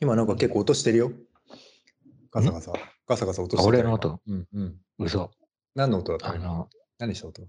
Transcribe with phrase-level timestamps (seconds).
[0.00, 1.12] 今なんか結構音してるよ。
[2.32, 2.72] ガサガサ。
[3.06, 4.20] ガサガサ音してあたよ俺の音？
[4.26, 4.76] うんうん。
[4.98, 5.30] 嘘。
[5.74, 6.34] 何の音だった？
[6.34, 7.46] あの、何した音？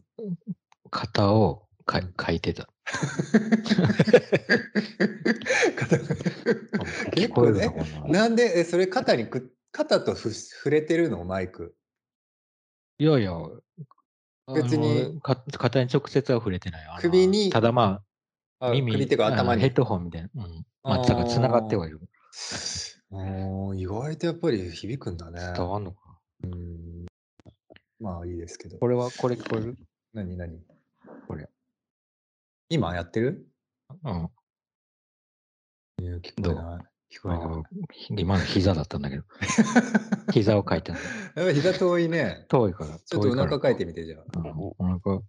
[0.92, 2.70] 型をか書いてた。
[7.16, 7.78] 聞こえるのか
[8.08, 8.08] な？
[8.08, 11.24] なんで、え、それ肩にく、肩とふ触れてるの？
[11.26, 11.76] マイク。
[13.00, 13.32] いやいや、
[14.54, 16.86] 別に肩に直接は触れてない。
[17.00, 18.02] 首にただま
[18.60, 19.62] あ、あ耳首っていうか頭に。
[19.62, 20.30] ヘッドホンみたいな。
[20.36, 20.66] うん。
[20.84, 22.02] まあ、あーだから繋がってはいる。
[23.76, 25.40] 意外とやっぱり響くんだね。
[25.56, 26.00] 伝わんのか
[26.42, 27.06] なうん
[28.00, 28.78] まあいいですけど。
[28.80, 29.78] これは、これ聞こえる？
[30.14, 30.60] 何何？
[31.28, 31.50] これ。
[32.70, 33.48] 今やってる？
[34.04, 34.30] うん。
[36.02, 36.93] いや聞こえない。
[37.14, 39.24] 聞こえな今の膝だったんだけど。
[40.34, 41.00] 膝を書いたの。
[41.00, 41.06] や
[41.44, 42.46] っぱ膝遠いね。
[42.50, 42.98] 遠いから。
[42.98, 44.40] ちょっとお腹かいてみてじゃあ。
[44.40, 45.22] うんお腹。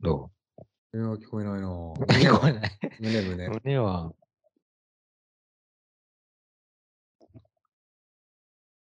[0.00, 0.30] ど
[0.94, 2.70] いや、聞こえないなう聞こえない。
[3.00, 3.48] 胸胸。
[3.48, 4.12] 胸は、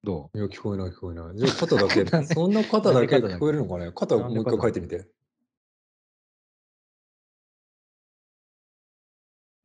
[0.03, 1.37] どいや、聞こえない聞こえない。
[1.37, 3.91] じゃあ肩だけ そんな肩だけ聞こえるのかね？
[3.91, 5.07] 肩をもう一回書いてみて。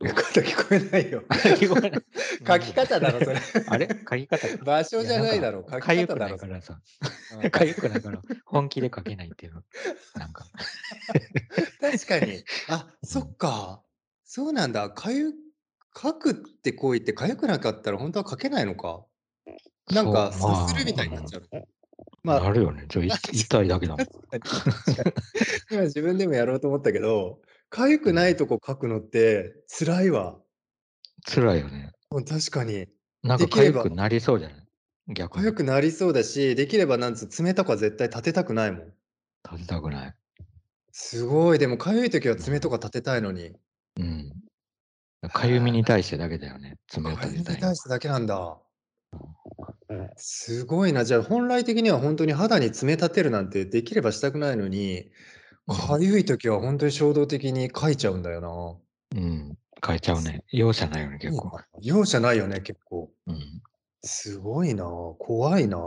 [0.01, 1.21] 聞こえないよ。
[1.21, 2.03] う聞こえない。
[2.47, 3.41] 書き方だろ、それ。
[3.67, 3.89] あれ？
[3.89, 4.65] 書き方？
[4.65, 5.67] 場所じゃないだろ。
[5.71, 6.37] 書き方だろ。
[6.37, 6.81] からさ。
[7.43, 9.63] うん かゆくないから、本気で書けないっていうの。
[10.15, 10.47] なんか。
[11.81, 12.45] 確かに。
[12.69, 13.83] あ、そっか。
[14.25, 14.91] そうなんだ。
[14.91, 15.33] かゆ、
[15.97, 19.05] 書くって行為ってかゆくなかったら本当は書けないのか。
[19.93, 21.49] なんか、そうするみたいになっちゃう。
[22.23, 22.85] ままああ、あるよね。
[22.89, 24.07] じゃあ、い痛いだけだもん。
[25.71, 27.41] 今自分でもやろうと思ったけど、
[27.77, 30.37] かゆくないとこ書くのって辛いわ。
[31.31, 31.93] 辛いよね。
[32.11, 32.87] うん確かに。
[33.23, 34.67] なんかできれば痒くなりそうじゃない？
[35.09, 35.43] 逆に。
[35.43, 38.93] かゆくなりそうだし、できればなんつう爪とか絶対立てたくないもん。
[39.45, 40.15] 立てたくない。
[40.91, 41.59] すごい。
[41.59, 43.53] でもかゆい時は爪とか立てたいのに。
[44.01, 44.33] うん。
[45.29, 46.79] かゆみに対してだけだよね。
[46.89, 47.67] 爪をかゆみに立てたいの。
[47.69, 48.57] 対してだけなんだ。
[50.17, 51.05] すごいな。
[51.05, 55.11] じゃあ本来的には本当に肌に爪立てるなんてできればしたくないのに、
[55.67, 58.81] かゆい時は本当に衝動的に書いちゃうんだよ
[59.15, 59.59] うん。
[59.85, 60.45] 変えちゃうね。
[60.53, 61.19] 容赦ないよね、な。
[61.19, 61.61] 結構。
[61.83, 63.11] 容赦ないよね、結構。
[63.27, 63.63] うん。
[64.03, 64.85] すごいな。
[65.19, 65.79] 怖いな。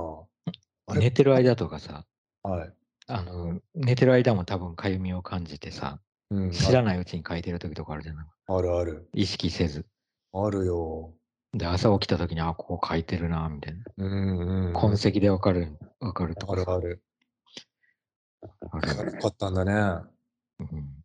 [0.93, 2.05] 寝てる間とかさ、
[2.43, 2.73] はい。
[3.07, 5.99] あの、寝てる間も多分かゆみを感じてさ、
[6.31, 8.25] うん、知らないうちに書いてる時とかあるじゃない？
[8.47, 9.09] ああるある。
[9.13, 9.85] 意識せず。
[10.33, 11.13] あるよ。
[11.53, 13.83] で、朝起きた時に、あ、ここ書いてるな、みたいな。
[13.97, 14.73] うんうん。
[14.73, 16.61] 痕跡でわかる、わかるとかさ。
[16.61, 17.03] あるある。
[18.71, 19.73] あるよねかったんだね。
[20.59, 20.95] うん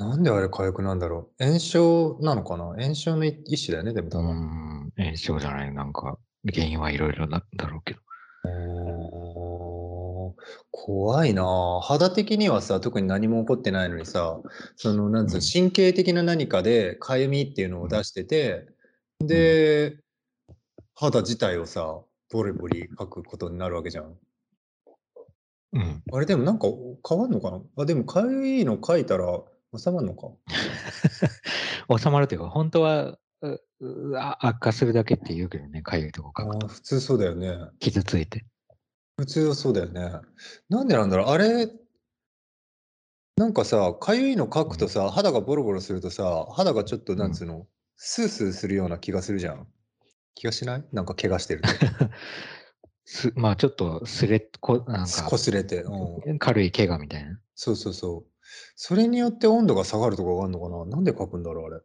[0.00, 1.44] なんであれ痒くなんだろう。
[1.44, 2.66] 炎症なのかな？
[2.80, 4.36] 炎症の一一種だよね、でも多う分。
[4.36, 8.00] ん、炎症じゃない、なんか、原因はいろいろだだろうけど。
[10.70, 14.40] 怖いなあ肌的にはさ、特に何も起こってないのにさ、
[14.76, 18.68] その、なんつうのうん神経的な何かでかゆみっていうのを出してて、
[19.18, 19.98] で、
[20.94, 24.16] 肌自体をさ、ボリボリ書くことになるわけじゃん。
[25.72, 26.02] うん。
[26.12, 26.66] あれでもなんか
[27.08, 27.60] 変わんのかな？
[27.76, 29.26] あ、でもかゆいの書いたら
[29.76, 30.28] 収まるのか？
[31.98, 33.18] 収まるというか、本当は、
[34.40, 36.66] 悪化するだけって言うけどね、かゆいとこあ書くと。
[36.66, 37.56] ー普通そうだよね。
[37.80, 38.44] 傷ついて。
[39.18, 40.12] 普通はそうだよね。
[40.68, 41.26] なんでなんだろう？
[41.28, 41.70] あれ、
[43.36, 49.68] なんかさ、かゆいの書くとさ、肌がボロボロするとさ、肌がちょっとなんつうの、スースーするような気がするじゃん。
[50.34, 50.84] 気がしない？
[50.92, 51.68] なんか怪我してると。
[53.10, 56.38] すまあちょっとすれこ、なんかこすれて、うん。
[56.38, 57.40] 軽い怪我みたいな。
[57.54, 58.30] そうそうそう。
[58.76, 60.84] それによって温度が下がるとかがあるのかな？
[60.84, 61.80] なんで書くんだろうあれ。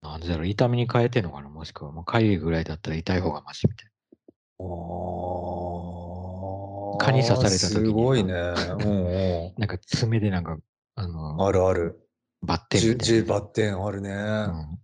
[0.00, 1.50] なんでだろう、痛みに変えてんのかな？
[1.50, 3.90] もしくは、もうかゆいぐらいだったら痛い方がマシみたい
[4.60, 4.66] あー
[6.96, 8.32] 蚊に刺された時にすごいね。
[8.32, 9.12] うんうん。
[9.52, 9.58] な。
[9.60, 10.56] なんか爪でなんか、
[10.94, 12.08] あの、あるある。
[12.40, 14.14] バッテン十みたい十バッテンあるね。
[14.14, 14.46] な。
[14.46, 14.80] うん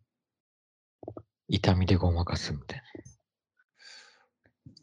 [1.49, 2.83] 痛みでごまかすみたい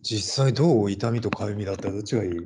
[0.04, 2.30] 実際どう痛みとかゆみだったらどっちがいい？
[2.36, 2.42] な。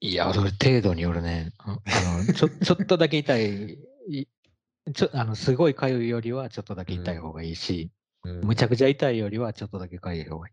[0.00, 1.52] いや、それ程度によるね。
[1.58, 3.78] ああのちょ ちょっとだけ痛い、
[4.08, 4.26] い
[4.94, 7.90] ちょあのすごいかゆいよりはちょっとだけ痛い方がいいし、
[8.24, 10.52] うんむちゃくちゃ痛いよりはちょっとだけかゆい方がい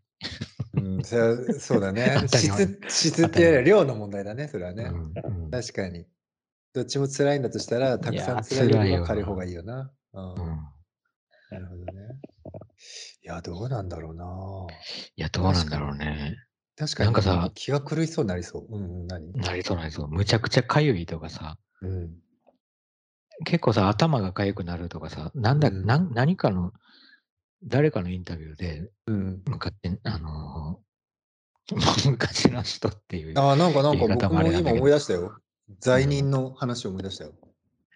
[0.74, 1.16] うん、そ
[1.58, 4.76] そうだね 質、質っていうよりは量の問題だね、それはいい。
[4.76, 4.84] ね。
[4.84, 5.12] うん
[5.44, 6.06] うん確かに。
[6.74, 9.92] どっちも辛いんだとしたら、たくさんいや辛いよりは軽い方がいいよな。
[10.14, 10.58] うんうん
[11.50, 11.92] なるほどね。
[13.24, 14.24] いや、どうなんだろうな。
[15.16, 16.36] いや、どうなんだろうね。
[16.76, 18.76] 確かになんかさ気が狂いそうになりそう。
[18.76, 19.32] うんうん、何？
[19.32, 20.08] なりそうなりそう。
[20.08, 22.10] むちゃくちゃかゆいとかさ、うん。
[23.44, 26.72] 結構さ、頭がかゆくなるとかさ、なんだ、うんなん何かの、
[27.62, 29.42] 誰かのインタビューで、うん。
[29.46, 30.92] 向かって、あのー
[32.10, 33.38] 昔の人っていう。
[33.38, 35.38] ああ、なんかなんか僕も今思い出したよ。
[35.78, 37.32] 罪人の話を思い出したよ。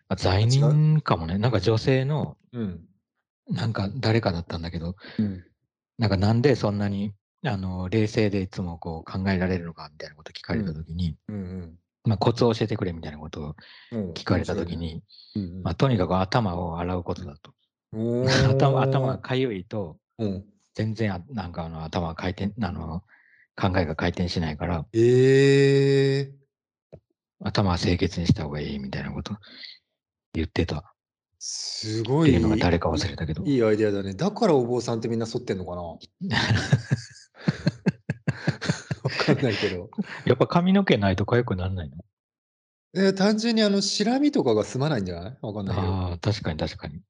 [0.09, 1.39] あ罪人かもね。
[1.39, 2.85] なんか女性の、うん。
[3.49, 5.45] なんか誰かだったんだけど、うん。
[5.99, 7.15] なんかなんでそんなに
[7.45, 13.57] あの冷静でいつもこう考えられるのかみたいなこと聞かれたときに、うんまあ、コツを教えてくれみたいなことを
[13.93, 14.11] うん。
[14.13, 15.03] 聞かれたときに、
[15.35, 17.53] うんうん、まあ、とにかく頭を洗うことだと。
[18.51, 20.45] 頭頭がかゆいと、うん。
[20.75, 23.03] 全然あなんかあの頭が回転あの
[23.57, 26.33] 考えが回転しないからええ
[27.43, 29.37] 頭は清潔にした方がいいみたいなこと
[30.35, 30.83] 言ってたっ
[31.49, 32.31] すごい。
[32.31, 33.45] ていうのが誰か忘れたけど。
[33.45, 34.15] いいアイデアだね。
[34.15, 35.83] だからお坊さんってみんな剃ってんのかな？
[35.87, 35.99] わ
[39.25, 39.89] かんないけど。
[40.25, 41.97] やっぱ髪の毛ないと痒くならないの？
[42.97, 45.39] えー単純にあの、シラミとかが済まないんじゃない？
[45.41, 45.89] わかんないけど。
[45.89, 47.01] ああ確かに確かに。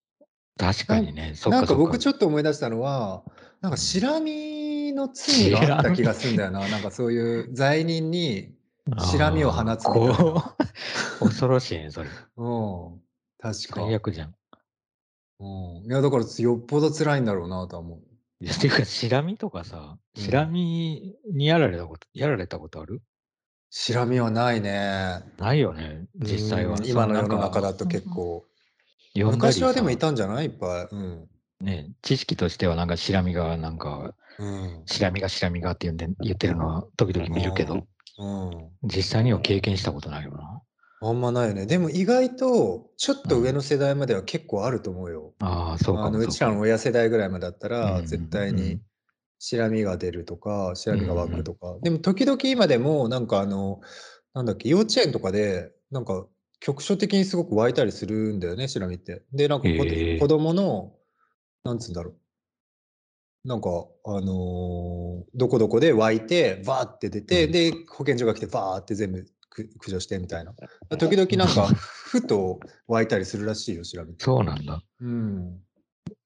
[0.58, 1.32] 確かにね。
[1.34, 3.22] そっなんか僕ちょっと思い出したのは、
[3.62, 6.68] なんかシラミの罪があった気がするんだよな。
[6.68, 8.52] なんかそういう罪人に、
[9.10, 9.84] シラミを放つ
[11.20, 12.08] 恐ろしいねそれ。
[12.36, 13.00] うん、
[13.38, 14.34] 確か最悪じゃん
[15.38, 15.44] う
[15.82, 15.84] ん。
[15.84, 18.00] いや、だからよっぽど辛いんだろうなとは思う。
[18.40, 23.02] いやていうか、シラミとかさ、うんシラミにやられたこと、やられたことある？
[23.70, 25.22] シラミはないね。
[25.38, 26.86] ないよね、実際はうん。
[26.86, 28.46] 今の世の中だと結構。
[29.14, 30.46] 昔はでもいさたんじゃない？
[30.46, 30.94] いっぱい。
[30.94, 31.28] うん。
[31.60, 34.82] ね、知識としてはなんかシラミが、なんか、うん。
[34.86, 37.86] シラミがシラミがって言うんで言ってるのは時々見るけど、
[38.18, 38.70] うん。
[38.84, 40.62] 実際には経験したことないよな。
[41.00, 41.66] あんまないよね。
[41.66, 45.34] でも意外と、ちょっと上の世代までは結構あると思うよ。
[45.40, 48.80] ああ、そうかあのうちらの親世代ぐらいまでだったうら、ん絶対にうん
[49.38, 51.76] シラミが出るとか、シラミが湧くとか。
[51.82, 53.82] でも時々今でも、なんかあの、
[54.32, 56.26] なんだっけ、幼稚園とかで、なんか
[56.60, 59.22] 局所的にすごく湧いたりするんだよね、シラミって。
[59.34, 60.94] で、なんかこへえ子供の、
[61.64, 63.48] なんつうんだろう。
[63.48, 63.68] なんか、
[64.04, 69.30] あのーどこどこで湧いて、バーって出て、うんで、保健所が来て、バーって全部く
[69.64, 70.54] 駆除してみたいな。
[70.98, 74.24] 時々なんか、ふと湧いたりするらしいよ、シラミって。
[74.24, 74.82] そうなんだ。
[75.00, 75.60] うん。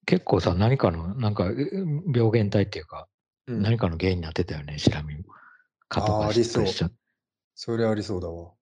[0.07, 1.57] 結構さ、何かの、なんか、う
[2.13, 3.07] 病原体っていうか、
[3.47, 5.25] うん何かの原因になってたよね、シラミも。
[5.89, 6.67] 蚊とかあーありそう
[7.55, 8.53] それありそうだわ。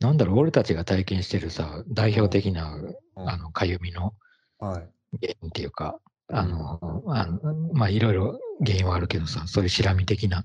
[0.00, 4.14] なんだろう、俺たちが体験してるさ、代表的な、うんあの、かゆみの
[4.58, 4.88] はい。
[5.20, 10.44] 原因っていうか、あの、あのまあ、いろいろ原因はあるけどさ、そういうシラミ的な、うん。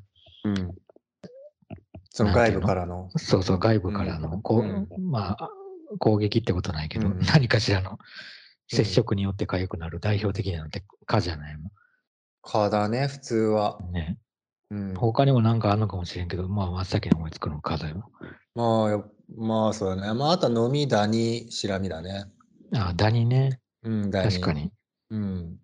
[2.13, 3.09] その外部からの。
[3.17, 5.49] そうそう、外部からの、こううんまあ、
[5.97, 7.97] 攻撃ってことないけど、うん何かしらの
[8.67, 11.71] 接触によって痒くなる代表的なのって蚊じゃないも
[12.41, 13.79] 蚊だね、普通は。
[13.89, 13.91] ん。
[13.91, 14.17] ね。
[14.71, 14.93] うん。
[14.95, 18.09] 他にもなんかあるのかもしれんけど、まあ、真っ先に思いつくの蚊だよ。
[18.55, 19.03] まあ、や
[19.37, 20.13] まあ、そうだね。
[20.13, 22.25] まあ、あとは飲み、ダニ、シラミだね。
[22.73, 23.59] あ、ダニね。
[23.83, 24.31] うん、ダニ。
[24.31, 24.53] 確か。
[24.53, 24.71] に。
[25.09, 25.57] うん。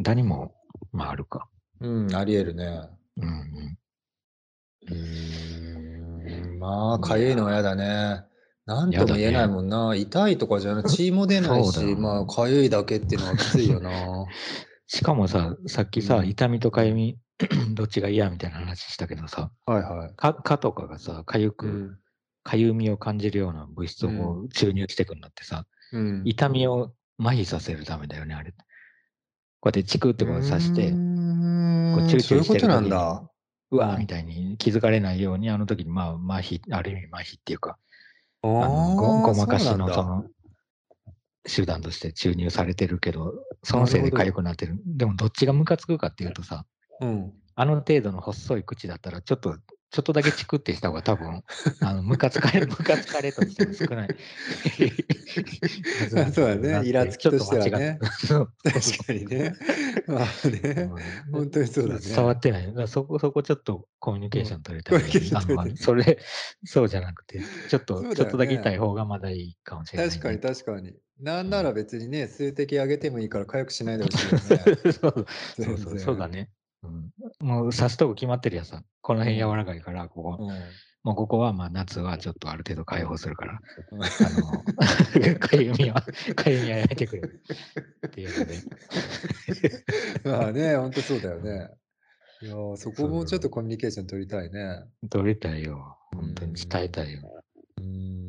[0.00, 0.54] ダニも、
[0.92, 1.48] まあ、あるか。
[1.80, 2.88] うん、あり得るね。
[3.18, 3.78] うんうん。
[4.88, 5.93] うーん。
[6.64, 8.24] まあ、かゆいのは嫌だね。
[8.64, 9.94] なんとも言えないもんな。
[9.94, 13.90] 痛いとかじゃなく 血も出ないし、まあ、かゆいだけっていうのはきついよな。
[14.86, 17.18] しかもさ、さっきさ、うん痛みとかゆみ、
[17.74, 20.14] どっちが嫌みたいな話したけどさ、はいはい。
[20.16, 21.98] か蚊とかがさ、かゆく、うん。
[22.42, 26.22] かゆみを感じるような物質をこう注入してくんだってさ、うん。
[26.24, 28.52] 痛みを麻痺させるためだよね、あれ。
[28.52, 28.56] こ
[29.64, 31.00] うやってチクってこう刺して、こう
[32.02, 33.30] んチューチューしてるそういうことなんだ。
[33.74, 37.76] うわーみたいに気づかれないように、あの時にまあ麻痺、ある意味麻痺っていうか、
[38.42, 40.24] ああのごごまかしのその
[41.44, 44.80] 手段として注入されてるけど、そのせいで痒くなってる。
[44.86, 46.64] でもどっちがムカつくかっていうとさ、
[47.00, 47.32] うん。
[47.56, 49.56] あの程度の細い口だったら、ちょっと、
[49.90, 51.42] ちょっとだけチクってした方が多分、
[51.80, 54.08] あの、ムカつかれ、 ムカつかれとしても少ない。
[56.34, 57.98] そうだねイラつきとしてはね
[58.64, 59.54] 確かにね。
[60.06, 60.90] まあね。
[61.30, 62.88] 本当にそうだね触ってない。
[62.88, 66.18] そこ、そこちょっとコミュニケーション取れたらいいコミュニケーション取れたあのそれ、
[66.64, 70.94] そうじゃなくて、ちょっと、ねちょっとだけ痛い方がまだいいかもしれない、確かに確かに。
[71.20, 74.40] なんなら別にね、数滴あげてもいいから痒くしないでほしいよね。
[74.92, 75.26] そう
[75.78, 76.50] そうそうだね。
[76.84, 78.82] うん、もう刺すとこ決まってるやつさ。
[79.00, 80.38] この辺柔らかいから、ここ。
[80.40, 80.50] うん
[81.04, 83.60] もうここはまあ夏はちょっとある程度解放するから、
[83.92, 84.08] うんあ
[85.28, 86.00] の、 かゆみは、
[86.34, 87.42] かゆみはやめてくれる
[88.06, 88.54] っていうので。
[90.24, 91.68] まあね、本当そうだよね。
[92.40, 94.82] いやーそこもちょっとコミュニケーション取りたいね。
[95.10, 95.98] 取りたいよ。
[96.14, 97.44] 本当に伝えたいよ。
[97.78, 98.23] うん。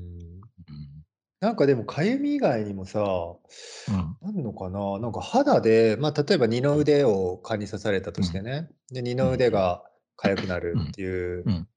[1.41, 1.47] うん。
[1.47, 4.17] なんかでも、かゆみ以外にもさ、うん。
[4.21, 4.99] あんのかな？
[4.99, 8.69] なんか肌で、まあ、例えば二の腕を蚊に刺されたとしてね。
[8.91, 9.83] で、二の腕が
[10.17, 11.67] 痒くなるっていううん。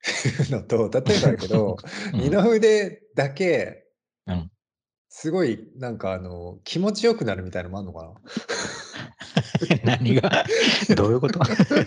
[0.50, 1.76] のと、例えばだけど、
[2.14, 2.20] うん。
[2.20, 3.84] 二の腕だけ
[4.26, 4.50] うん、
[5.08, 8.14] すごいなんかあの、気持ちよくなるみたいなのもあんのかな？
[9.98, 10.44] 何が？
[10.96, 11.40] どういうこと？
[11.74, 11.86] え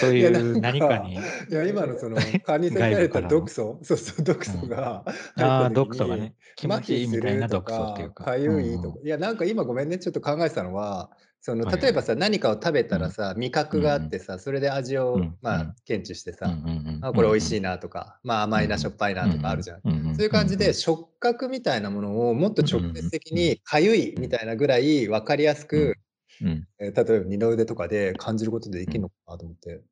[0.00, 1.14] そういう何かに、
[1.48, 5.04] いや、今のそのえ蚊に刺さ外部れた毒素、そうそう、毒素うん、が
[5.36, 8.98] ああ、毒素がね、気持ちいいみたいな毒素っていうか、か、かうゆいとか。
[9.04, 11.64] いや、なんか今ごめんね、ちょっと考えてたのは、その。
[11.66, 19.82] 例えばさ、何かを食べうん、たらさ、味う覚があっんてさ、それで味を、まあ、ん、検知してさ、ん、あ、これ美味しいなとか、まあ、うん、甘いな、しょっぱいなうん、とかあるじゃん。
[20.14, 25.98] そういう感じで、うん、触覚みたいなものをもっとうん、直接的うん、に、かゆいうん、みたいなぐらい分かりやすうん、く、
[26.42, 28.90] うん、えー例えば二の腕とかで感じることででうん。
[28.92, 29.82] きるのかなと思って、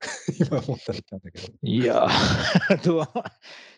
[0.38, 1.52] 今思ったんだけど。
[1.62, 3.06] いやー、 どう？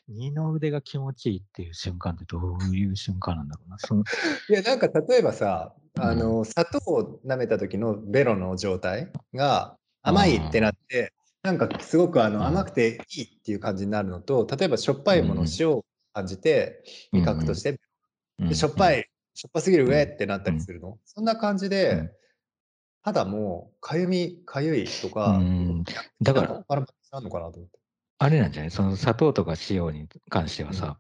[0.09, 3.79] 二の腕が気持ちいいっていう瞬間ってどういう瞬間なんだろうな。
[3.79, 4.03] その
[4.49, 6.03] いや、なんか例えばさ、うん。
[6.03, 11.13] あの、砂糖を舐めた時のベロの状態が甘いってなあって、
[11.43, 12.47] なんかすごくああ、のうん。
[12.47, 15.85] 甘くていいっていう感じになるのと、例えばしょっぱうんいもの、塩を
[16.15, 17.21] 感じて、うん。
[17.21, 17.79] 味覚として、
[18.55, 18.77] しょっうん。
[18.77, 20.05] ぱい、しょっぱすぎるう上ん。
[20.05, 20.57] ってなったうん。
[20.57, 20.99] りするの？
[21.05, 21.99] そんな感じうん。
[22.01, 22.11] で、
[23.03, 25.41] 肌もかゆみ、かゆいとうか、
[26.23, 26.83] だか、らある
[27.25, 27.79] のかなと思って。
[28.19, 28.71] あれなんじゃない？
[28.73, 30.77] その砂糖とか塩に関してはうん。
[30.77, 30.99] さ、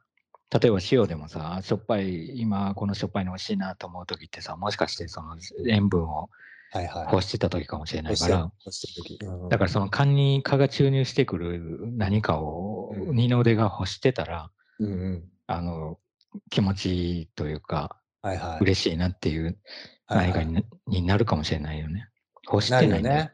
[0.60, 6.30] 例えば塩でもさ、あしょっぱい、今このしょっぱいの美味しいなと思う時ってさ、もしかしてその塩分を
[6.70, 7.08] はいはい。
[7.12, 8.52] 欲してた時かもしれないから。
[9.48, 13.14] だからその缶に蚊が注入してくる何かをうん。
[13.14, 14.50] 二の腕が欲してたら。
[15.50, 15.98] あの、
[16.50, 18.62] 気持ちいいというか、はいはい。
[18.62, 19.58] 嬉しいなっていう
[20.06, 20.32] はいはい。
[20.32, 22.08] 何かになになるかもしれないよね。
[22.50, 23.32] 欲してないね。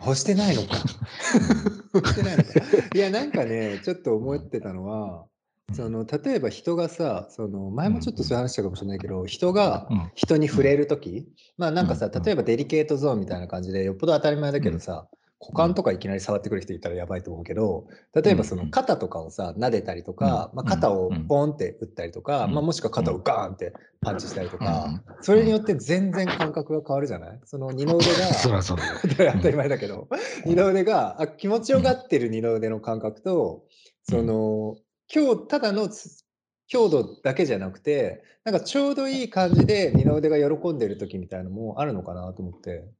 [0.00, 0.76] 欲してないのか。
[1.34, 1.72] うん。
[1.94, 2.50] 欲してないのか。
[2.92, 4.22] いや、なんかね、ちょっとうん。
[4.22, 5.26] 思ってたのは、
[5.68, 5.74] うん。
[5.76, 7.94] その、例えば人がさ、その、前うん。
[7.94, 10.10] もちょっとそういう話したかもしれないけど、人がうん。
[10.14, 10.50] 人にうん。
[10.50, 11.88] 触れるとき、まあなんうん。
[11.88, 12.22] かさ、うん。
[12.22, 14.64] 例えばデリケートゾーンみたいな感じで、よっぽど当たり前だうん。
[14.64, 15.68] けどさ、股うん。
[15.68, 17.86] 間とかいきなり触ってくる人いたらやばいと思うけど、
[18.24, 18.30] うん。
[18.30, 20.28] 例えばその肩とかをさ、撫でたりとうん。
[20.28, 20.70] か、まあうん。
[20.70, 21.18] 肩をうん。
[21.28, 22.64] ポンって打ったりとか、まあうん。
[22.64, 23.22] もしくは肩をうん。
[23.22, 24.68] ガーンってパンチしたりとうん。
[24.68, 25.04] か、うん。
[25.20, 27.40] それによって全然感覚が変わるじゃない？
[27.44, 28.56] その二の腕 そが。
[29.02, 29.58] 当たりうん。
[29.58, 30.08] 前だけど、
[30.46, 30.52] うん。
[30.52, 31.78] 二の腕が、あ、気持ちうん。
[31.78, 33.66] よがってる二の腕の感覚と、
[34.08, 34.22] うそん。
[34.22, 34.76] の、
[35.08, 36.24] 強ただのつ
[36.68, 42.95] 強度だけじゃなくて、なんかちょうどいい感じで二の腕が喜んでる時みたいのもあるのかなと思って。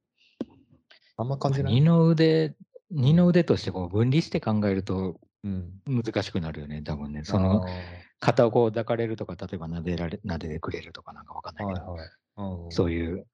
[1.18, 1.74] あんま感まあ、じない？
[1.74, 2.56] 二の腕、
[2.98, 3.10] うん。
[3.10, 5.82] 二の腕としてこう分離して考えるとうん。
[5.86, 7.24] 難しくなるよね、多分ね。
[7.24, 12.10] その、あ肩をこう抱かれるとか、例えば撫でられ、撫でてくれるとかなんかわかんあ、ないけど、はいはい。
[12.36, 12.42] う
[12.76, 13.26] んそういう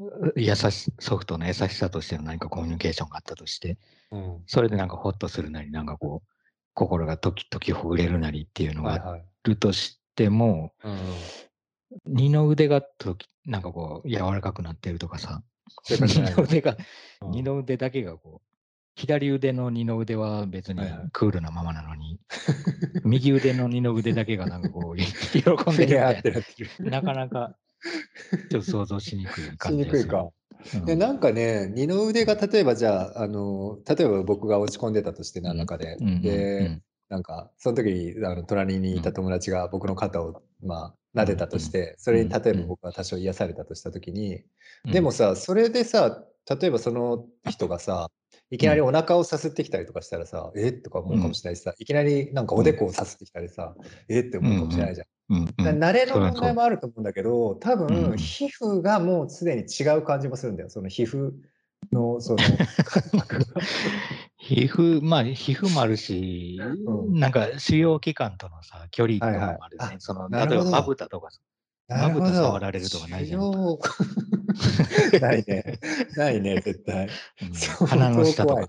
[0.00, 3.78] う優し、ソフトの優しさとしての何かコミュニケーションがあったとして、
[4.10, 4.48] うん。
[4.48, 6.28] それでなんかホッとするなり、なんかこう、
[6.74, 9.28] 心が時々ほぐれるなりっていうのがあはいはい。
[9.44, 11.32] るとしても、うんうん。
[12.06, 15.42] 二の腕がときなんかこう柔らかくなってるとかさ、
[15.84, 16.76] 二のの腕が、
[17.22, 18.48] うん二の腕だけがこう、
[18.94, 20.80] 左腕の二の腕は別に。
[21.12, 22.18] クールなままなのに、
[23.04, 24.96] 右腕の二の腕だけがなんかこう、
[25.32, 26.22] 喜んふでるみたい
[26.84, 26.90] な。
[26.90, 27.56] な、なかなか
[28.50, 29.98] ちょっと想像しにくいし感じがする。
[29.98, 30.30] にくいか。
[30.84, 30.98] で、うん。
[30.98, 35.46] なんかね、二の腕が例えばじゃあ、あの、例えば僕が落ち込んでたとしてうん。
[35.46, 36.82] 何らかで、で、ん。
[37.08, 39.14] なんか、その時にあの隣にいたうん。
[39.14, 41.24] 友達が僕の肩を、まあ、うん。
[41.24, 41.58] 撫でたうん。
[41.58, 42.18] として、そうん。
[42.18, 42.62] れに例えうん。
[42.62, 44.44] ば僕が多少癒されたとした時に、
[44.84, 44.92] うん。
[44.92, 46.24] でもさ、それでさ、
[46.60, 48.08] 例えばその人がさ、
[48.50, 48.82] いきうなりん。
[48.82, 50.72] お腹をさすってきたりとかしたらさ、え？
[50.72, 51.34] とか思うかもうん。
[51.34, 52.78] しれないしさ、いきなりなんかおでうん。
[52.78, 53.74] こをさすってきたりさ、
[54.08, 54.20] え？
[54.20, 54.90] ってう思うかもしれな。
[54.90, 55.06] いじゃん。
[55.78, 56.34] 慣れの問。
[56.40, 58.16] 題もあると思うんだけど、多分、ん。
[58.16, 60.70] 皮膚がもうすでに違う感じもするんだよ。
[60.70, 61.32] その皮膚
[61.92, 62.38] の、その。
[64.36, 67.18] 皮膚、 まあ、皮膚もあるし、うん。
[67.18, 69.96] なんか腫瘍器官とのさ、距離とかもあるよね。
[69.98, 70.96] その、なるほ例えばまぶど。
[70.96, 71.28] たとか
[71.88, 72.58] まぶた触。
[72.60, 73.40] られるとかない腫じゃん。
[73.40, 73.78] 瘍
[75.20, 75.78] ないね。
[76.16, 77.08] ないね、絶対。
[77.42, 77.54] うん。
[77.54, 78.66] 相鼻の当下とか。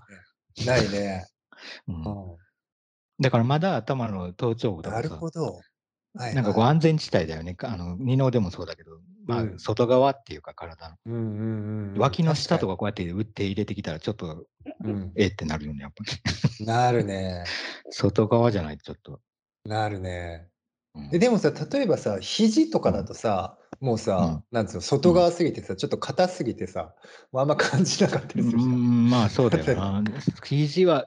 [0.66, 1.26] ないね。
[1.88, 1.92] う。
[1.92, 2.36] うんん。
[3.20, 5.60] だからまだ頭の頭頂部となかさ、るほど。
[6.14, 6.70] はいなんかこうはい。
[6.70, 7.54] 安全地帯だよね。
[7.54, 9.58] かあの、二の腕もそうだけど、うまあ、ん。
[9.58, 10.96] 外側っていうか体の。
[11.06, 11.98] うんうんうんうん。
[11.98, 12.34] 脇の。
[12.34, 14.46] 下とかこうやって打って入れてきたらちょっと、
[14.84, 15.12] うん。
[15.16, 16.04] えってなるよね、やっぱ
[16.58, 16.66] り。
[16.66, 17.44] なるね。
[17.90, 19.20] 外側じゃないとちょっと。
[19.64, 20.48] なるね。
[20.96, 21.18] え、うん。
[21.18, 23.06] でもさ、例えばさ、肘とかだうん。
[23.06, 24.44] とさ、もううさ、ん。
[24.50, 25.14] なんつうの、う外ん。
[25.14, 26.94] 側すぎてさ、ちょっと硬すぎてさ、
[27.32, 28.74] もうあんま感じなかったりするじゃん。
[28.74, 29.64] ん、まあそうだよ。
[29.74, 30.02] な。
[30.44, 31.06] 肘は、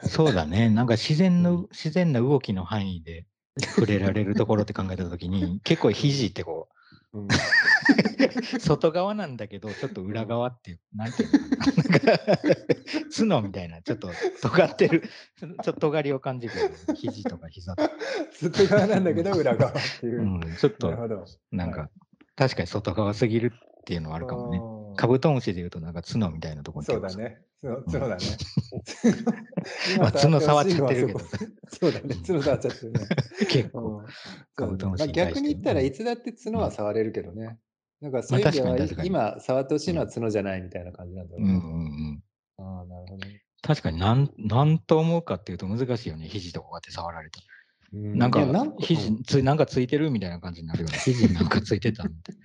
[0.00, 0.68] そうだね。
[0.70, 1.68] なんか自然の、うん。
[1.70, 6.81] 自然な動きの範囲で触れられるところって考えたときに、結構肘ってこう
[7.20, 7.24] ん。
[7.24, 7.28] う、
[8.60, 10.28] 外側なんだけど、ちょっと裏うん。
[10.28, 11.72] 側っていう、なんていうのかな。
[11.72, 12.38] なんか
[13.16, 14.10] 角みたいな、ちょっと
[14.42, 16.54] 尖ってる、ちょっと尖りを感じる。
[16.94, 17.90] 肘とか膝とか。
[18.32, 19.04] 外側なんうん。
[19.04, 20.24] だけど、裏側っていうう。
[20.24, 21.16] ん、ちょっと、なるほど。
[21.20, 21.28] はい。
[21.52, 21.90] なんか、
[22.36, 24.60] 確かに外側すぎるっていうのはあるかもね。
[24.96, 25.06] カ。
[25.06, 27.00] ブトムシで言うと、なんか角みたいなところにそう。
[27.00, 27.42] だね。
[27.62, 28.16] そうだね。
[29.98, 30.12] ま今あ。
[30.12, 31.38] 角触っちゃってるけどさ。
[31.80, 32.16] そうだね。
[32.16, 32.22] うん。
[32.22, 33.06] 角触っちゃってるね。
[33.48, 34.04] 結構、うん。
[34.04, 34.12] ね。
[34.84, 35.08] まあ。
[35.08, 35.86] 逆に言ったらうん。
[35.86, 36.64] いつだって角うん。
[36.64, 37.58] は触れるけどね。
[38.00, 41.52] なんかそういう意味では、まあ今触ってほしいのは角じゃないみたいな感じなんだろうね。
[41.52, 42.22] うんうん
[42.58, 42.66] うん。
[42.78, 43.42] ああ、なるほどね。
[43.62, 47.46] 確かになん、なんと思うかっていうと難しいよね、肘とかこうやって触られたら。
[47.94, 50.96] うなんかいやなんか、肘つ、なんかついてるみたいな感じになるよね。
[51.04, 52.36] 肘になんかついてたみたい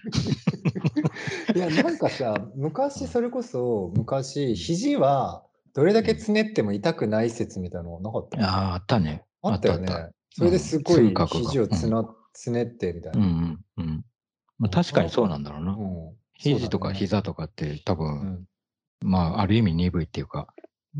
[1.55, 8.37] いや、なんかさ、昔、それこそ、昔、肘はどれだけつねっても痛くない説みたいなのなかった？
[8.37, 8.47] な。
[8.47, 9.23] ああ、あったね。
[9.41, 9.87] あったよね。
[10.31, 13.31] それですごい肘をつな、つねってみたいうんうな。
[13.31, 14.05] んうん。
[14.59, 15.71] まあ確かにそうなんだろうな。
[15.73, 18.47] うん肘とか膝とかって多う分、ん
[19.03, 20.53] まあある意味鈍いっていうか、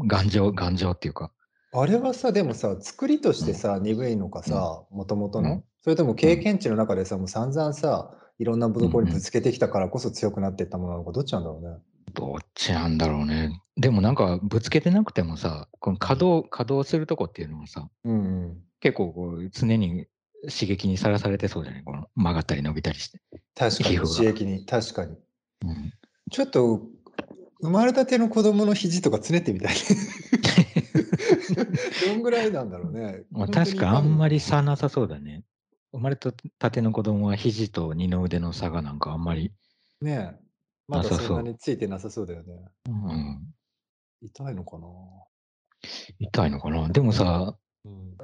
[0.08, 1.32] 頑丈、頑丈っていうか。
[1.74, 5.52] あれはさ、でもさ、作りとしてさ、鈍いのかさ、もともとの？
[5.52, 11.78] うん、それとも経験値の中でさ、もう散々さ、いろんなところにぶつけてきたからこそ強くなっていったものなのか、どっちなんだろうね？
[12.14, 13.62] どっちなんだろうね。
[13.76, 18.16] でもなんかぶつけてなくてもさ、この稼働、稼働するとこっていうのはさ、うんう
[18.48, 18.58] ん。
[18.80, 20.06] 結構こう常に
[20.44, 21.84] 刺激にさらされてそうじゃない？
[21.84, 23.20] この曲がったり伸びたりして。
[23.56, 25.18] 確かに、刺激に、確かに。
[25.66, 25.94] うん、
[26.32, 26.82] ちょっと、
[27.62, 29.76] 生まれたての子供の肘とかつねってみたい。
[32.06, 33.24] どんぐらいなんだろうね。
[33.32, 34.36] まあ、確かあんまり。
[34.36, 35.44] り差なさそうだね。
[35.92, 39.52] 生まれたての子供は肘と二の腕の差がなんかあんまり、
[40.02, 40.40] ねえ。
[40.88, 42.54] まだそんなについてなさそうだよね。
[42.88, 43.54] うん、
[44.22, 44.88] 痛いのかな？
[46.20, 46.90] 痛いのかな？
[46.90, 48.18] でもさ、うん。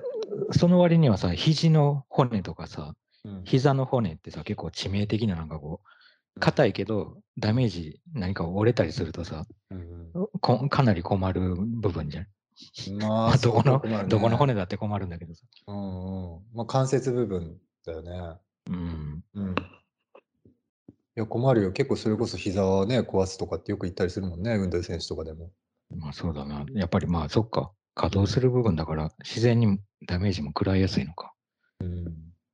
[0.51, 2.93] その割にはさ、肘の骨とかさ、
[3.25, 5.87] うん膝の骨ってさ、結構致命的ななんかこう、
[6.39, 10.11] 硬いけど、ダメージ、何か折れたりするとさ、うん
[10.41, 12.27] こかなり困る部分じゃん。
[12.89, 15.45] うんままあ、 あ、どこの、ねどこの骨だって困るんだけどさ。
[15.67, 16.41] うんうん。
[16.53, 18.39] まあ、関節部分だよね。
[18.67, 19.23] うん。
[19.33, 19.55] うん。
[21.15, 21.71] いや、困るよ。
[21.71, 25.51] 結構それこそ膝はね、壊すとかってよく言ったりするもんね、運動選手とかでも。
[25.95, 26.65] まあそうだな。
[26.73, 27.71] やっぱりまあそっか。
[27.95, 31.33] 稼働する部分だから、自然にダメージも食らいやすいのか。
[31.79, 32.05] うん。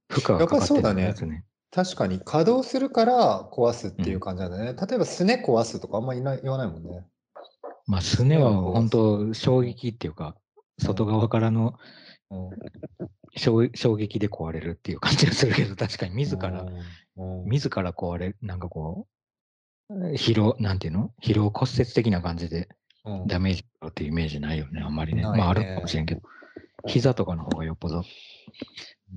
[0.09, 1.45] 負荷がやっぱかかってるそうだねやつね。
[1.71, 4.73] 確かに稼働するから壊すっていう感じなんだね。
[4.73, 7.05] 例えばすね壊すとかあんまり言わないもんね。
[7.85, 10.35] まあすねは本当衝撃っていうか、
[10.79, 11.75] 外側からの
[12.31, 12.49] うん
[13.35, 19.07] 衝衝撃で壊れるっていう感じがするけど、確かに自ら、うんうん自ら壊れる、なんかこ
[19.89, 21.11] う、疲労、なんていうの？
[21.21, 22.69] 疲労骨折的な感じで
[23.05, 25.21] うんダメージっていうイメージないよね、あんまりね。
[25.21, 26.21] ねまああるかもしれんけど。
[26.87, 28.03] 膝とかの方がよっぽど。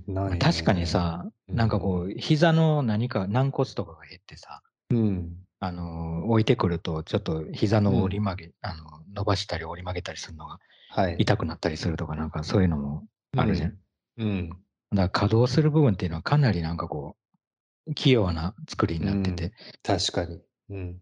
[0.07, 5.37] ないね確かにさ、うんなんかこう、膝の何か軟骨とかが減ってさ、うん。
[5.61, 11.17] あのー置いてくると、ちょっと膝の折り曲げ、あの伸ばしたり折り曲げたりするのがはい。
[11.19, 13.79] 痛くなったりするとか、なんかそういうのもあるじゃん。
[14.19, 14.49] うん。
[14.49, 17.17] だから稼働する部分っていうのはかなりなんかこ
[17.87, 19.53] う、器用な作りになってて、
[19.83, 20.41] 確かに。
[20.71, 20.99] うん。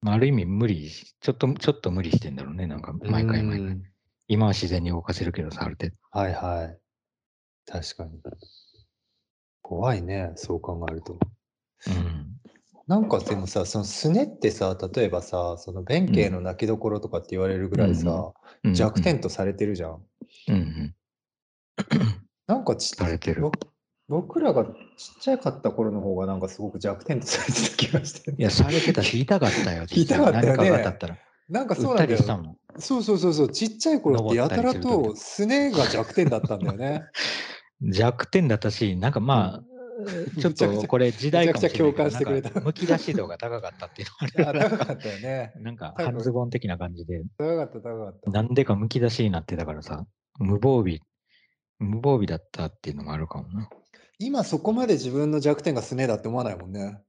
[0.00, 3.60] まあ、ある意味無理し、ちょっと、ちょっと無理してんだろうね、なんか毎回毎回。
[3.60, 3.82] うん
[4.30, 5.96] 今は自然に動かせるけどさ、ある程度。
[6.10, 6.78] はいはい。
[7.70, 8.18] 確かに。
[9.62, 11.18] 怖いね、そう考えると。
[11.86, 12.38] うん。
[12.86, 18.32] なんかでもさ、そのすねってさ、例えばさ、その弁慶の泣きどころとかって言われるぐらいさ、
[18.64, 20.02] うん弱点とされてるじゃん。
[20.48, 20.94] うんうん。
[22.48, 23.52] なんかちされてるぼ
[24.08, 24.72] 僕らがちっ
[25.20, 28.32] ちゃかった頃の方がなんかすごく弱点とされてた気がして。
[28.32, 29.84] いや、されてたし、痛かったよ。
[29.92, 31.18] 痛かったよね何かが当たったら。
[31.48, 32.56] なんかそう打ったなんだよ。
[32.78, 37.04] そうそうそうそう、ちっちゃい頃ってやたらとすねが弱点だったんだよね。
[37.82, 39.62] 弱点だったし、なんかまあ、
[40.40, 41.82] ちょっとこれ時代かもし
[42.62, 45.52] むき出し度が高かったっていうのはあある高かったよね。
[45.58, 48.30] なんか半ズボン的な感じで、高かった、高かった。
[48.30, 50.06] なんでかむき出しになってたからさ、
[50.38, 51.00] 無防備、
[51.78, 53.68] 無防備だったっていうのもあるかもな。
[54.20, 57.00] 今そこまで自分の弱点がすねだって思わないもんね。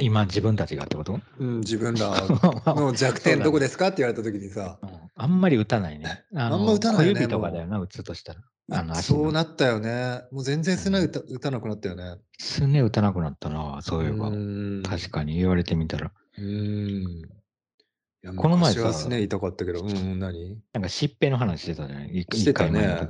[0.00, 1.20] 今自分たちがってこと？
[1.38, 6.22] うん、自分らの 弱点どこですかって言われた時にさ、うんあんまり打たないね。
[6.36, 8.40] あんま打たないよね小指とかだよな、打つとしたら。
[8.70, 10.22] あの足そうのなったよね。
[10.30, 12.18] もう全然すね打た打たなくなったよね。
[12.38, 14.30] すね打たなくなったな、そういえば。
[14.30, 16.12] ん確かに言われてみたら。
[16.38, 17.28] うん。
[18.36, 20.56] この前さすね痛かったけど、うんうん、何？
[20.72, 22.20] なんかしっぺの話してたじゃない？
[22.20, 23.08] 一してね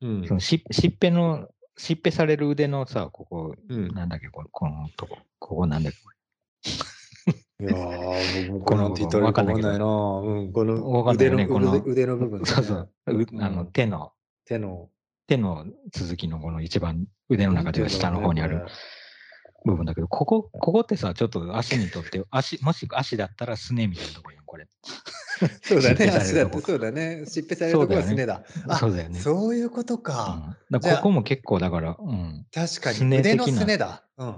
[0.00, 0.06] 時。
[0.06, 3.88] うんそのししっぺの、しっぺされる腕のさ、ここ、うん。
[3.88, 6.10] なんだっけ、ここのとこ、ここなんだっけ、こ
[7.60, 9.70] いやー、僕もこのこのって言ったらわかんないな。
[9.70, 12.46] うん、この腕のよねこの腕腕の部分、れ。
[12.46, 12.90] そうそう。
[13.06, 14.12] うあのうん手の、
[14.44, 14.88] 手の。
[15.26, 18.64] 手の続きのこの一番腕の中では下の方にある
[19.64, 24.66] 部分だけど、ここ、ここってさ、ちょっと足にとって、足、もし足だったらすねみたいなところやん、これ。
[25.62, 27.26] そうだね、足だってそうだね。
[27.26, 28.42] しっぺされるとこはすねだ。
[28.68, 29.18] あそうだよね。
[29.18, 30.56] そういうことうんか。
[30.70, 32.46] ここも結構だから、うん。
[32.52, 33.18] 確かすに。
[33.18, 34.04] 腕のすねだ。
[34.16, 34.34] うん。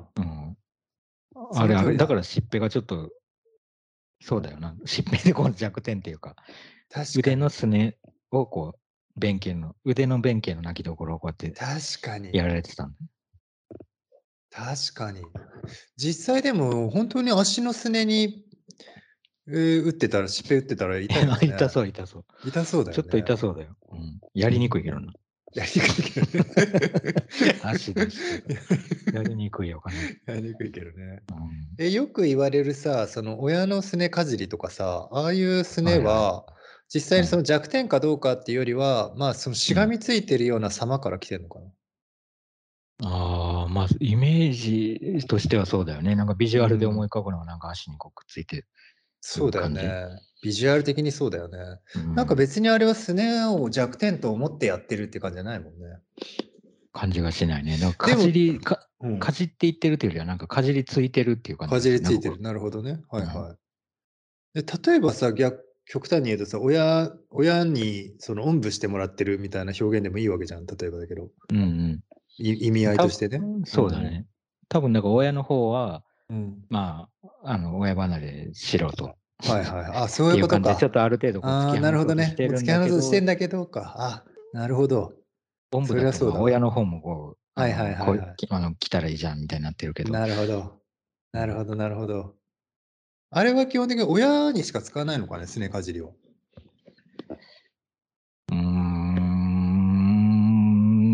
[1.54, 3.10] あれあれ、だからしっぺがちょっと、
[4.20, 4.76] そうだよな。
[4.84, 6.36] しっぺでこの弱点っていうか、
[6.90, 7.40] 確か腕に。
[7.40, 7.96] のすね
[8.30, 8.80] をこう、
[9.20, 12.36] 弁慶の、腕の弁慶の泣きどころをこうやって確かに。
[12.36, 12.96] やられてたんだ。
[14.50, 15.22] 確かに。
[15.96, 18.44] 実際でも、本当に足のすねに、
[19.48, 21.32] えー、打ってたら、しっぺ打ってたら痛いね。
[21.56, 22.24] 痛そう、痛そう。
[22.44, 23.02] 痛そうだよね。
[23.02, 23.76] ちょっと痛そうだよ。
[23.90, 24.20] うん。
[24.34, 25.12] やりにくいけどな。
[25.54, 27.14] やりにくいけどね。
[27.62, 28.54] 足出して。
[29.12, 29.90] やりにくいよか
[30.26, 30.34] な。
[30.34, 31.22] やりにくいけどね。
[31.78, 31.84] うん。
[31.84, 36.44] え、よく言われるさ、その親のすねかじりとかさ、ああいうすねは、
[36.92, 41.66] 実際にその弱点かどうかっていうよりは、まあ、そのしがみついてるような様から来てるのかな？
[43.02, 46.14] ああ、まあ、イメージとしてはそうだよね。
[46.16, 48.66] なんかビジュアルで思い浮かぶのはなんか足にこうくっついて。
[49.20, 50.06] そうだよね。
[50.42, 51.58] ビジュアル的にそうだよね。
[51.96, 55.98] うんなんか別にあれはすねを弱点と思ってやってるって感じじゃないもんね。
[56.92, 57.78] 感じがしないね。
[57.78, 61.74] なんかかじり、かうんかじっていってるというよりは、なんかかじりついてるっていう感じ。
[61.74, 62.40] かじりついてる。
[62.40, 63.00] なるほどね。
[63.10, 63.56] はいうんは
[64.54, 64.62] い。
[64.62, 70.66] で例えばさ、逆、極端に言うとさ、親、親にそのおんぶしてもらってるみたいな表現でもいいわけじゃん。
[70.66, 71.30] 例えばだけど。
[71.50, 72.00] うんうん。
[72.38, 73.40] い意味合いとしてね。
[73.64, 74.26] そうだね。
[74.68, 76.64] 多分、なんか親の方は、うん。
[76.68, 79.04] まあ、あの、親離れしろと。
[79.04, 79.84] はいはい。
[80.04, 80.88] あ、そういことかちょ。
[80.88, 82.34] っとある程度こうああ、突きなるほどね。
[82.38, 83.94] 突き放そうとしてんだけどか。
[83.96, 85.14] あ、なるほど。
[85.72, 90.80] おんぶだと親の方もこう、はいはいはいはいあの来たらいいじゃんみたいになってるけど、なるほど。
[91.32, 92.34] なるほど、なるほど。
[93.30, 96.14] あれは基本的に親にしか使わないのかね、すねかじりを。
[98.50, 98.56] うー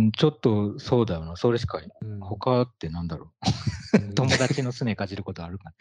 [0.06, 3.52] ん、ちょっとそうだよな、それしか、うん他ってなんだろうんう、
[4.14, 5.72] 友達のすねかじることあるか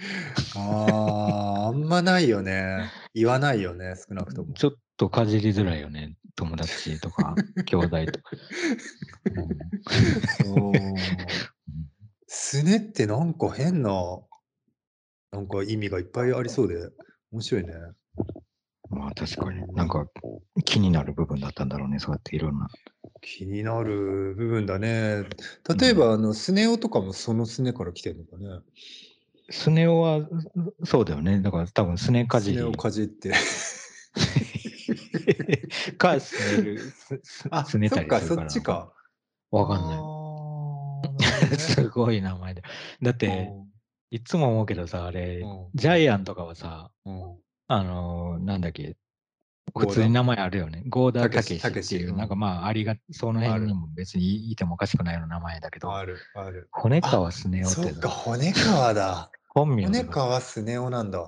[0.56, 2.92] ああ、あんまないよね。
[3.14, 4.54] 言わないよね、少なくともな。
[4.56, 8.32] ちょっとかじりづらいよね、友達とか、 兄弟とか。
[10.44, 10.74] そう
[12.28, 13.92] すねってなんか変な、
[15.32, 16.90] なんか意味がいっぱいありそうで、
[17.32, 17.74] 面白いね。
[18.90, 20.08] まあ確かに、なんか
[20.64, 22.68] 気になる部分だったんだろうね、そうやっていろんな。
[23.22, 25.24] 気になる部分だね。
[25.78, 28.48] 例えば、あの、スネ夫とかもそのスネから来てるのかね。
[29.50, 30.22] スネ夫は
[30.84, 33.32] そうだよね、だから多分すねかじりスネをかじって。
[35.98, 36.80] かすねる、
[37.52, 38.92] あ、すねたそっか、りするからそっちか。
[39.52, 40.00] わかんない。
[41.54, 41.58] い。
[41.62, 42.62] すごい名前で。
[43.02, 43.50] だって、
[44.10, 48.96] いつも思うけどさ、あれ、うんジャイアンとかはさ、うんあのーなんだっけ、
[49.78, 50.84] 普通に名前あるよね。
[50.88, 56.70] ゴーダーたけしたけしっていう、なんかまあ、ありが、その辺にも別にいてもおかしくないような名前だけど、ある、ある。
[56.72, 59.32] 骨川スネ夫ってそっか、骨川だ。
[59.50, 61.20] 本名で骨川スネ夫なんだ。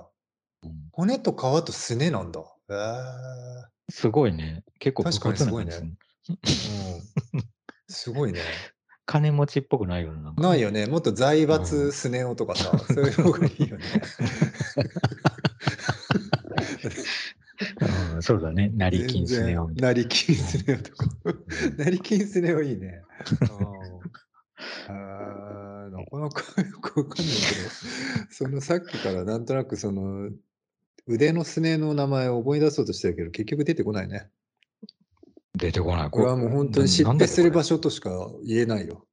[0.62, 2.40] うん骨と皮とすねなんだ。
[2.40, 2.74] へえ
[3.90, 4.64] すごいね。
[4.80, 5.96] 結構確かにすごいねうん。
[7.88, 8.40] すごいね。
[9.06, 10.32] 金持ちっぽくないよね。
[10.36, 10.86] ないよね。
[10.86, 13.84] もっと財う閥んスネ夫とかさ、そういう方がいいよね。
[18.14, 18.70] うんそうだね。
[18.74, 21.06] 成金スネ夫みたいなりきんスネ夫とか。
[21.76, 23.02] なりきんスネ夫いいね。
[23.30, 23.48] うん
[24.88, 27.70] あーなかなかよくわかんないけど、
[28.30, 30.30] そのさっきからなんとなくその
[31.06, 34.18] 腕のすねの名前を思い出そうとしてるけど、結局出てこないね。
[34.18, 34.26] な。
[35.54, 36.10] 出てこない。
[36.10, 38.10] これはもう本当に疾病する場所としか
[38.44, 39.06] 言えないよ。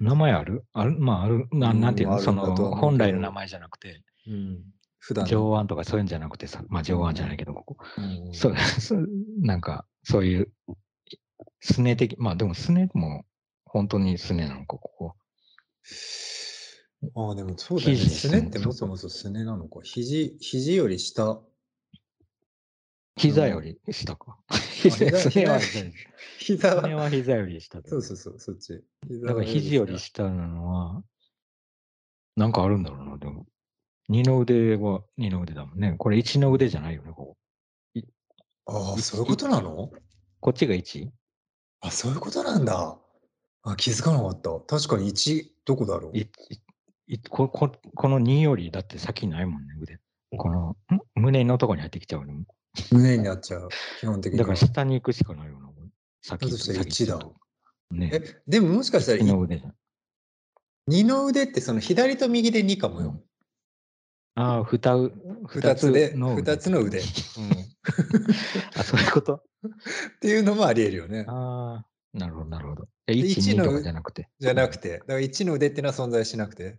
[0.00, 0.64] 名前ある？
[0.72, 0.98] ある？
[0.98, 1.46] まあ、ある。
[1.52, 2.20] なうんなんていうの？
[2.20, 4.62] その、本来の名前じゃなくて、うん、
[4.98, 7.76] 普段の上腕とかそういうんじゃなくてさ、まあ上腕じゃないけど、ここ。
[7.96, 8.54] うん そう、
[9.40, 10.52] なんか、そういう、
[11.60, 13.24] すね的、まあでもすねも
[13.64, 15.16] 本当にすねなのか、ここ。
[17.14, 17.96] ああ、でもそうだよね。
[17.96, 19.80] 肘すねってもそもそすねなのか。
[19.82, 21.40] 肘、肘より下。
[23.16, 24.38] 膝より下か。
[24.50, 25.60] 膝は
[26.38, 28.84] 膝は膝より下だそうそうそう、そっち。
[29.08, 31.02] 膝だから肘より下なのは、
[32.36, 33.46] なんかあるんだろうな、でも。
[34.08, 35.94] 二の腕は二の腕だもんね。
[35.98, 37.36] これ一の腕じゃないよね、こ
[37.94, 38.02] こ。
[38.66, 39.90] ああ、そういうことなの？
[40.40, 41.10] こっちが一？
[41.80, 42.98] あ、そういうことなんだ。
[43.62, 44.50] あ、気づかなかった。
[44.66, 46.16] 確かに1、どこだろう？
[46.16, 46.28] い
[47.06, 49.98] いこここの2よりだって先ないもんね、腕。
[50.36, 51.00] このん？
[51.14, 52.34] 胸のとこに入ってきちゃうね。
[52.92, 53.68] 胸になっちゃう。
[54.00, 54.66] 基本的にはだから。
[54.68, 55.68] 下に行くしかないよな。
[56.22, 57.30] 先だとしたら先1だ。
[57.90, 58.10] ね。
[58.12, 59.74] え、でももしかしたら一の腕じゃん。
[60.90, 63.22] 2の腕ってその左と右で2かもよ。
[64.40, 65.12] ああ、二う
[65.48, 66.98] 2つで、の2つの腕。
[66.98, 67.06] うん、っ
[68.78, 69.42] あ、そういうこと？
[70.20, 71.24] ていうのもありえるよね。
[71.26, 72.88] ああ、なるほど、なるほど。
[73.08, 74.28] 1、2一のとかじゃなくて？
[74.38, 74.98] じゃなくて。
[75.00, 76.78] だから1の腕っていうのは存在しなくて。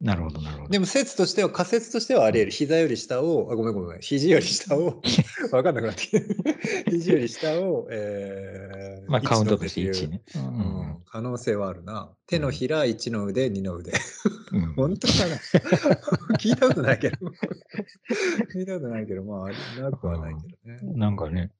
[0.00, 0.68] なるほど、なるほど。
[0.68, 2.50] でも説としては、仮説としてはあり得る。
[2.50, 4.00] 膝より下を、あ、ごめんごめん。
[4.00, 5.00] 肘より下を、
[5.52, 6.26] わかんなくなってきて。
[6.90, 10.22] 肘より下を、えー、まあ、カウントとして1 1ね。
[10.34, 12.12] ううん、可能性はあるな。
[12.26, 13.92] 手のひら、1の腕、2の腕。
[14.52, 15.36] うん 本当かな
[16.36, 17.16] 聞いたことないけど。
[18.54, 20.98] 聞いたことないけど、まあ、ありなくはないけどね。
[20.98, 21.52] なんかね、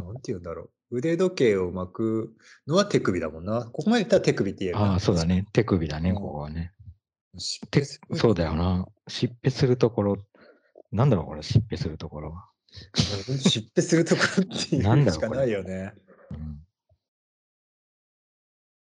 [0.00, 2.34] なんて言うんだろ腕時計を巻く
[2.66, 3.66] のは手首だもんな。
[3.66, 4.92] ここまでいったら手首って言えるな。
[4.92, 5.46] ああ、そうだね。
[5.52, 6.72] 手首だね、うんここはね。
[7.36, 8.86] 疾手病そうだよな。
[9.08, 10.16] 疾病するところ、
[10.92, 12.48] なんだろう、これ、疾病するところは。
[12.96, 15.92] 疾病するところっていなんだろううしかないよね。
[16.30, 16.60] うん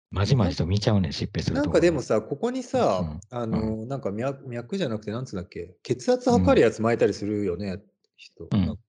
[0.10, 1.66] まじまじと見ちゃうね、疾病するところ。
[1.66, 7.84] なんかでもさ、ここにさ、うんあの、なんか脈脈じゃなくて、なんつうんだっけ、血圧測るやつ巻いたりするよね、
[8.16, 8.48] 人。
[8.50, 8.82] うんなんか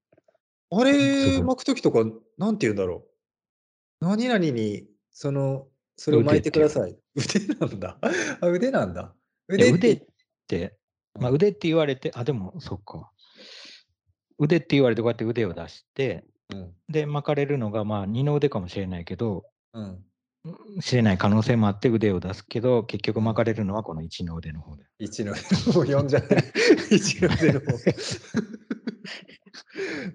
[0.71, 2.05] あすれ巻くときとか、
[2.37, 3.05] なんて言うんだろ
[4.01, 4.05] う？
[4.07, 5.67] 何々に、その、
[5.97, 6.97] それを巻いてください。
[7.17, 7.99] 腕 なんだ。
[8.41, 9.13] あ、腕なんだ。
[9.49, 10.03] 腕って腕っ
[10.47, 10.79] て、
[11.19, 13.11] まあ、腕って言われて、あ、でも、そっか。
[14.39, 16.75] 腕って言われて、こうやって腕を出して、うん。
[16.89, 20.05] で、巻かれるのが、まあ、二の腕かもしれないけど、うん。
[20.81, 24.85] 知れない可能性もあって腕を出すけど、結局巻かれるのはこの一の腕の方で。
[24.99, 25.41] 一の腕、
[25.73, 26.43] もう呼んじゃってる。
[26.91, 27.67] 一の腕の方。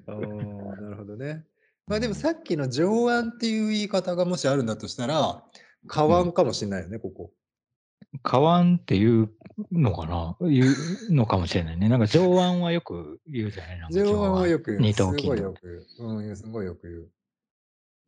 [0.07, 1.45] あーなるほどね。
[1.87, 5.43] まあでもさっきの上腕っていう言い方がもしあるんだとしたら、
[5.85, 7.33] 下腕かもしれないよね、ここ。
[8.21, 9.29] 下腕っていう
[9.71, 10.35] のかな？
[10.49, 10.65] 言
[11.09, 11.89] うのかもしれないね。
[11.89, 13.79] なんか上腕はよく言うじゃない？
[13.79, 14.81] なんか上腕はよく言う。
[14.81, 16.17] 二す頭筋とごいよく言う。
[16.17, 17.09] うん、すごいよく言う。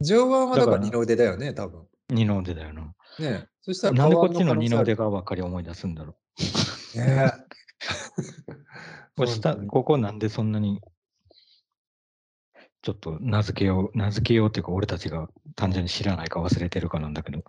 [0.02, 1.88] 上腕はだからら二の腕だよね、多分。
[2.10, 2.94] 二の腕だよな。
[3.20, 5.06] ねそしたらなんでこっ下ちの二の腕が。
[5.06, 6.16] がばっかり思い出すんだろ
[6.96, 7.00] う。
[7.00, 7.32] ね
[9.18, 10.82] これ下ここなんでそんなに、
[12.82, 17.44] ちょっと名付けよう、名付けようっていうか、俺たちが単純に知らないか忘れてるかなんだけど。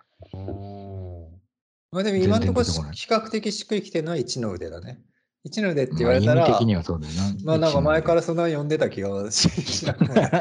[1.92, 5.00] まあでも今のところ比較的しっくりきてるのは一の腕だね。
[5.44, 7.20] 一の腕って言われたら、味的にはそうだよな。
[7.44, 10.40] まあなんか前かららそんな呼んでた気がししなくんではな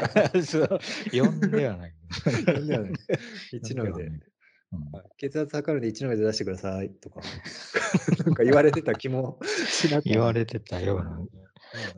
[1.20, 1.94] 呼んではない
[3.52, 4.10] 一の腕。
[5.18, 7.20] 血圧測るんで一の腕出してくださいとか。
[8.24, 11.10] なんか言われてた気もしなく言われてたような。
[11.10, 11.28] うん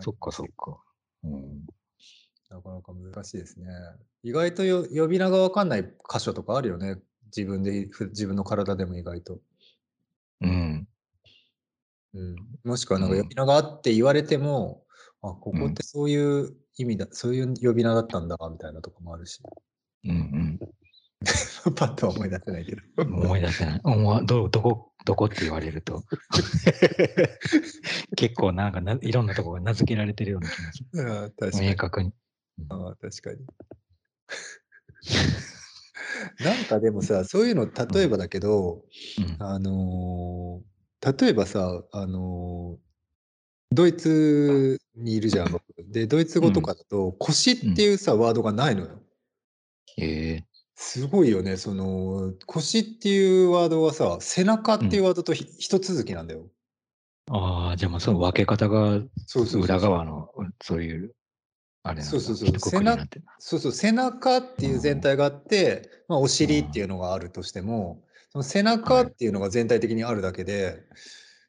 [0.00, 0.78] そっかそっか。
[1.24, 1.66] うん
[2.50, 3.66] なかなか難しいですね。
[4.22, 6.96] 意外とよ呼び名がわかんない箇所とかあるよね。
[7.36, 9.40] 自分で、ふ自分の体でも意外と。
[10.40, 10.88] うん。
[12.14, 14.84] うん、もしくはなんかうん呼び名があって言われても、
[15.22, 19.40] あ、ここうんってそういう意味だ、そういう呼び名だったんだ、みたいなとこもあるし。
[20.04, 20.58] うん
[21.74, 22.82] パッとは思い出せないけど。
[22.98, 23.14] うん。
[23.24, 23.80] 思い出せない。
[24.24, 26.04] ど、どこ、どこって言われると。
[28.16, 30.84] 結構なんかないろんなとこが名付けられてるような気がす
[31.60, 31.70] る。
[31.70, 31.74] 明。
[31.74, 32.12] 確に。
[32.68, 33.44] あ確かに。
[36.44, 38.84] なんかでもさ、そういうの、例えばだけど、
[39.18, 40.68] うんあのー
[41.20, 42.88] 例えばさ、あのー
[43.70, 45.62] ドイツにいるじゃん、僕。
[45.78, 49.02] で、ドイツ語とかだと、腰っていうさ、ワードがないのよ。
[49.98, 51.56] ええすごいよね。
[51.56, 56.48] その、腰っていうワードはさ、背中っていうワードとひ一続きなんだよ。
[57.30, 59.02] ああ、じゃあまあその分け方が
[59.60, 60.30] 裏側の
[60.62, 61.14] そういう、
[61.82, 62.48] あれそうそうそう。
[62.48, 70.82] 一括りになってるそうそう、背中っていう全体があって、まあ、お尻っていうのがあるとしても、その背中っていうのが全体的にあるだけで、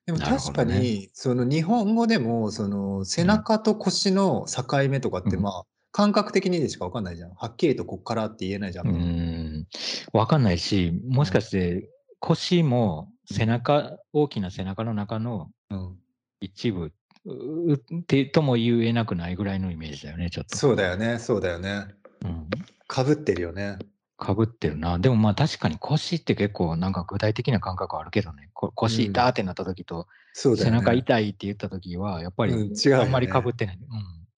[0.05, 0.79] でもなるほ確かどね。
[0.79, 5.43] に、その日本語でも、その背中と腰の境目とかって、うん。
[5.43, 7.33] まあ、感覚的にでしか分かんないじゃん。
[7.33, 8.87] はっきりとこっからって言えないじゃん。
[8.87, 9.67] うーん、
[10.13, 11.89] わかんないし、もしかして
[12.19, 15.95] 腰も背中、大きな背中の中のうん。
[16.41, 16.93] 一部う
[17.31, 20.57] ってとも言えなくないぐらいのイメージだよね、ちょっと。
[20.57, 21.87] そうだよね、そうだよね。
[22.23, 22.49] うん。
[22.87, 23.77] かぶってるよね。
[24.17, 24.99] かぶってるな。
[24.99, 28.49] でもまあ確かに腰って結構なんか具体的な感覚あるけどね。
[28.53, 30.07] こ腰痛ってなった時と、
[30.45, 30.77] うだよね。
[30.77, 33.79] 中痛いって言った時は、やっぱりあんまりかぶってない。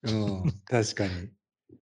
[0.03, 0.41] うん。
[0.43, 1.29] うん、確かに。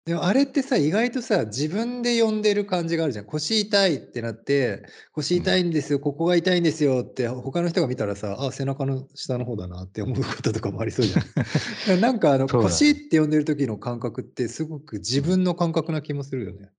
[0.06, 3.26] でもあれってさ、意外とさ、自分で呼んでる感じがあるじゃん。
[3.26, 4.84] 腰痛いってなって、
[5.14, 12.02] 腰痛いんですよ、ここが痛いんですよって、他の人が見たらさ、あ、背中の下の方だなって思うこととかもありそうじゃん。
[12.02, 16.72] なんかあの、腰って呼んでる時の感覚って、すごく自分の感覚な気もするよね。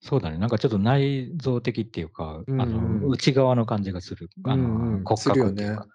[0.00, 0.38] そうだね。
[0.38, 4.30] なんかちょっと内臓的っていうか、うんうんあの内側の感じがする。
[4.44, 5.88] あの、うんうん骨格っていうか。。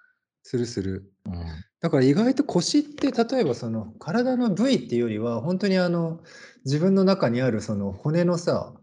[0.44, 1.13] するする。
[1.26, 1.34] うん。
[1.82, 6.22] だから意外と腰って例えばその体の部位っていうよりは本当にあの
[6.66, 8.74] 自分の中にあるその骨のさ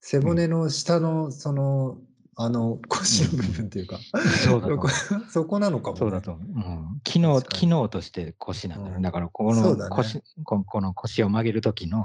[0.00, 1.98] 背骨の下のその
[2.42, 3.98] あの腰の部分っていうか、
[4.46, 4.62] そう。
[5.28, 5.98] そこなのかも、ね。
[5.98, 6.46] そうだと思う。
[6.46, 6.58] う
[6.96, 9.02] ん、機能、機能として腰なんだよ、うん。
[9.02, 12.02] だから、この腰、ここの腰を曲げる時の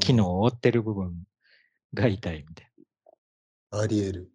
[0.00, 1.26] 機能を負ってる部分
[1.92, 2.70] が痛いみたい
[3.70, 4.32] あり得る。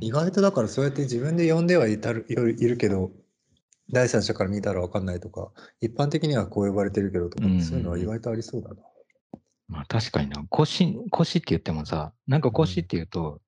[0.00, 3.10] 意外とだからそうやって自分で呼んではいたるいるけど
[3.90, 7.52] 第三者から見たら分かんないとか一般的にはこう呼ばれてるけどとか、うん。
[7.52, 8.76] うんうんそういうのは意外とありそうだな。
[9.68, 13.40] まあ確かにな、腰、腰って言ってもさ、なんか腰って言うと、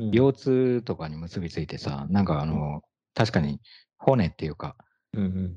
[0.00, 0.10] うん。
[0.10, 2.82] 腰痛とかに結びついてさ、なんかあの、
[3.14, 3.60] 確かに
[3.98, 4.76] 骨っていうか、
[5.12, 5.56] うんうん。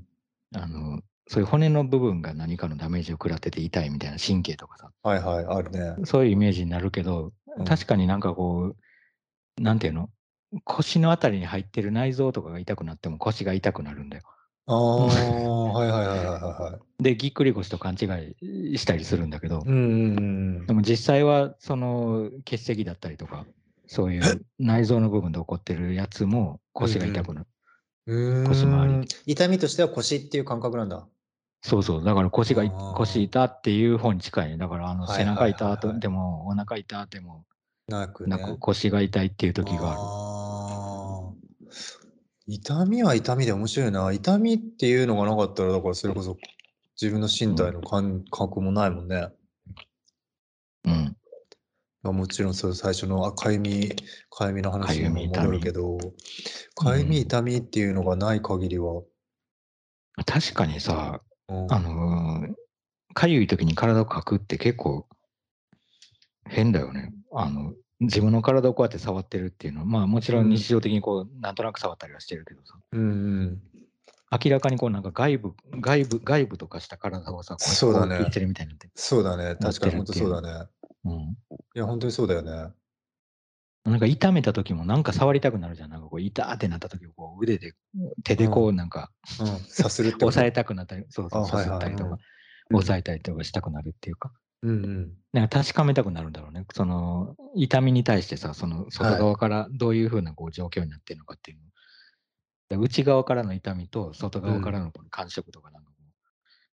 [0.56, 6.06] あの、そういう骨の部分が何かのダメージを食らってて痛いみたいな神経とかさ、はいはい、あるね。
[6.06, 7.66] そういうイメージになるけど、うん。
[7.66, 8.76] 確かになんかこ
[9.60, 10.10] う、なんていうの？
[10.64, 14.24] 腰のあたりに入ってる内臓とかが痛くなっても腰が痛くなるんだよ。
[14.68, 17.04] ああ、 はいはいはいはい。
[17.04, 18.06] で、ぎっくり腰と勘違
[18.74, 20.22] いしたりするんだけど、うんうんう
[20.64, 23.46] んでも実際はその結石だったりとか、
[23.88, 27.48] そういう内臓の部分で起こってるやつも腰が痛くなる。
[28.08, 28.48] うん。
[28.48, 31.08] 腰回り痛みとしては腰っていう感覚なんだ。
[31.62, 34.58] そうそう、だから腰が腰痛っていう方に近いね。
[34.58, 37.46] だからあのはい背中痛でもお腹痛でも
[37.88, 38.38] なくね。
[38.38, 40.37] なく腰が痛いっていう時がある。
[42.48, 44.12] 痛みは痛みで面白いな。
[44.12, 46.38] 痛みっていうのがなかったら、だからそれこそ
[47.00, 49.28] 自分の身体の感覚もないもんね。
[50.86, 51.18] うん。
[52.04, 53.92] まあ、もちろんそう最初のあかゆみ、
[54.30, 55.98] かゆみの話にも戻るけど、
[56.76, 59.04] かゆみ、痛みっていうのがない限りは、
[60.26, 62.54] 確かにさ、うんあのー
[63.18, 65.08] かゆい時に体をかくって結構
[66.46, 67.12] 変だよね。
[67.34, 73.04] あの、自分の体をこうやって触ってるっていうのは、まあもちろん日常的にこう、なんとなく触ったりはしてるけどさ、うんう
[73.46, 73.62] ん、
[74.44, 78.90] 明らかにこうなんか外部、外部、外部とかした体をさ、こそうだねこ言ってるみたいになって。
[78.96, 79.56] そうだね。
[79.56, 80.68] 確かに本当そうだね。
[81.06, 81.14] うん。
[81.22, 81.36] い
[81.74, 82.74] や、本当にそうだよね。
[83.86, 85.90] なんか痛めた時もなんか触りたくなるじゃん。
[85.90, 87.74] なんかこう痛ってなった時こう腕で、
[88.26, 92.18] 手でこうなんかうん、さするって押さえたくなったり、そうそう、あさすったりとか
[92.74, 94.34] 押さえたりとかしたくなるっていうか。
[94.64, 95.14] うんうん。
[95.34, 96.66] なんか確かめたくなるんだろうね。
[96.74, 101.64] その痛みに対してさ、その外側からどういうふうなこう状況になってるのかっていうの。
[102.70, 106.04] で内側からの痛みと外側からのこの感触とかなんかこう、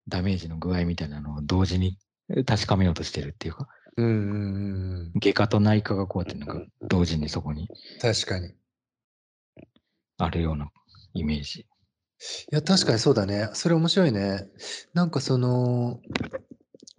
[0.08, 1.98] ダメージの具合みたいなのを同時に
[2.46, 5.12] 確かめようとしてるっていうか、うんうんうんうん。
[5.20, 7.68] 外科と内科がこうやってなんか同時にそこに
[8.00, 8.48] 確かに。
[8.48, 8.52] い
[10.18, 10.70] あるような
[11.12, 11.66] イメージ。
[12.50, 13.50] や、確かにそうだね。
[13.52, 14.48] それ面白いね。
[14.94, 16.00] なんかその、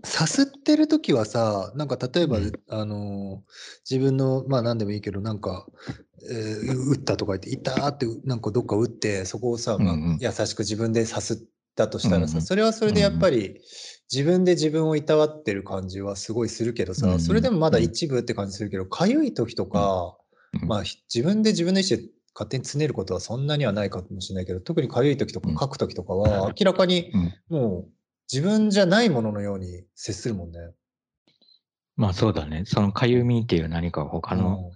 [0.05, 2.51] さすってる時はさ、なんか例えば、うん。
[2.69, 3.43] あの、
[3.89, 5.67] 自分の、まあ何でもいいけど、なんか、
[6.29, 10.03] えー打ったとか言って、痛ーって、なんかどっか打って、そこをさ、まあうん。
[10.03, 11.37] うん優しく自分でさすっ
[11.75, 12.41] たとしたらさ、うんうん。
[12.41, 13.59] それはそれでやっぱり、
[14.11, 17.19] 自分で自分をいたわってる感じはすごいするけどさ、うんうん。
[17.19, 20.17] それでもまだ一部って感じするけど、かゆい時とか、
[20.61, 20.67] うん。
[20.67, 25.57] まあひ自分で自分の意思で勝手につねることはそんなにはないかもしれないけど、特にかゆい時とかうん。
[25.57, 27.33] 書く時とかは、明らかにうん。
[27.49, 27.89] もう
[28.31, 30.59] 自分じゃないもののように接するもんね。
[31.95, 32.63] まあそうだね。
[32.65, 34.71] そのかゆみっていう何か他の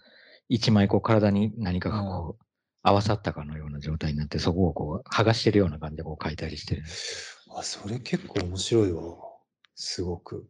[0.48, 2.44] 一枚こう体に何かがこう
[2.82, 6.84] 合わさったかのような状態になって、そこをこう剥がしてるような感じでこう書いたりしてる。
[6.84, 6.88] うん
[7.56, 9.02] あ、それ結構面白いわ。
[9.76, 10.48] すごく。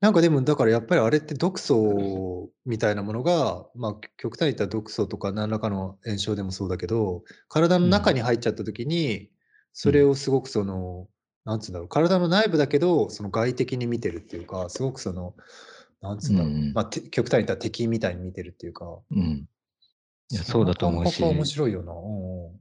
[0.00, 9.30] なんかでも、だからやっぱりあれって毒素みたいなものが、まあ極端に言ったら毒素とか何らかの炎症でもそうだけど、体の中に入っちゃった時に、
[9.72, 11.08] それをすごくその、
[11.48, 15.34] なんつうんだろう、体の内部だけど、その外的に見てるっていうか、すごくその、
[16.02, 19.48] なんつうんだろう、うんまあて極端に言ったら敵みたいに見てるっていうか、うん。
[20.30, 21.22] いやそうだと思うし。
[21.24, 21.92] 面白いよな。
[21.94, 21.96] う
[22.54, 22.60] ん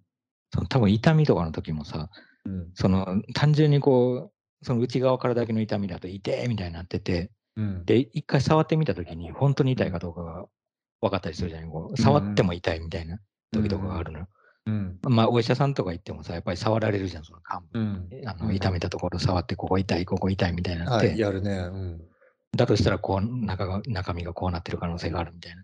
[0.53, 2.09] その多分痛みとかの時もさ、
[2.45, 2.71] うん。
[2.75, 7.83] その単純にこう、その内側からだけの痛みだと痛えみたいになってて、うん。
[7.83, 10.45] で、一回触ってみた時に本当に痛いかどうかが
[11.01, 11.69] 分かったりするじゃない。
[11.69, 13.19] こう触っても痛いみたいな
[13.51, 14.29] 時とかがあるのよ。
[14.67, 17.79] うんまあお医者さんとか行ってもさ、やっぱり触られるじゃん、その幹部。
[17.79, 21.51] うんあうんの痛めたところ触って、ここ痛い、ここ痛いみたいになって、はい、やるね。
[21.51, 22.01] うん
[22.55, 25.63] だとしたらこう中が中身がこうなってる可能性があるみたいな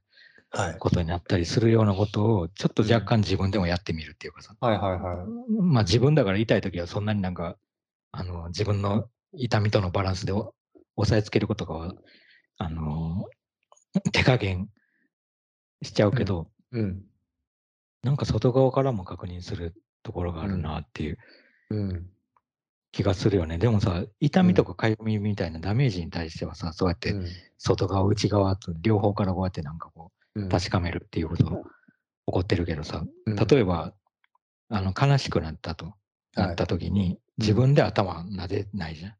[0.51, 0.77] はい。
[0.77, 5.61] ことになったりするようなことをちょっと若干自分でもやってみるっていうかさ、はいはいはい。
[5.61, 7.57] まあ自分だから痛い時はそんなになんか
[8.11, 10.53] あの自分の痛みとのバランスでお
[10.95, 11.95] 抑えつけることが
[12.57, 13.25] あの
[14.11, 14.69] 手加減
[15.81, 17.01] しちゃうけど、うん。
[18.03, 21.17] なんか外側からも確認するところがあるなっていう
[21.69, 22.09] うん。
[22.91, 23.57] 気がするよね。
[23.57, 27.15] でもさ、痛みとかかゆみみたいなダメージに対してはさ、そうやって
[27.57, 31.63] 外側、内側と両方からこうやってなんかこう確かめるっていうことが起
[32.27, 33.35] こってるけどさ、うん。
[33.35, 33.93] 例えば、
[34.69, 35.95] あの悲しくなったと、
[36.35, 39.15] なった時に、自分で頭撫でないじゃん。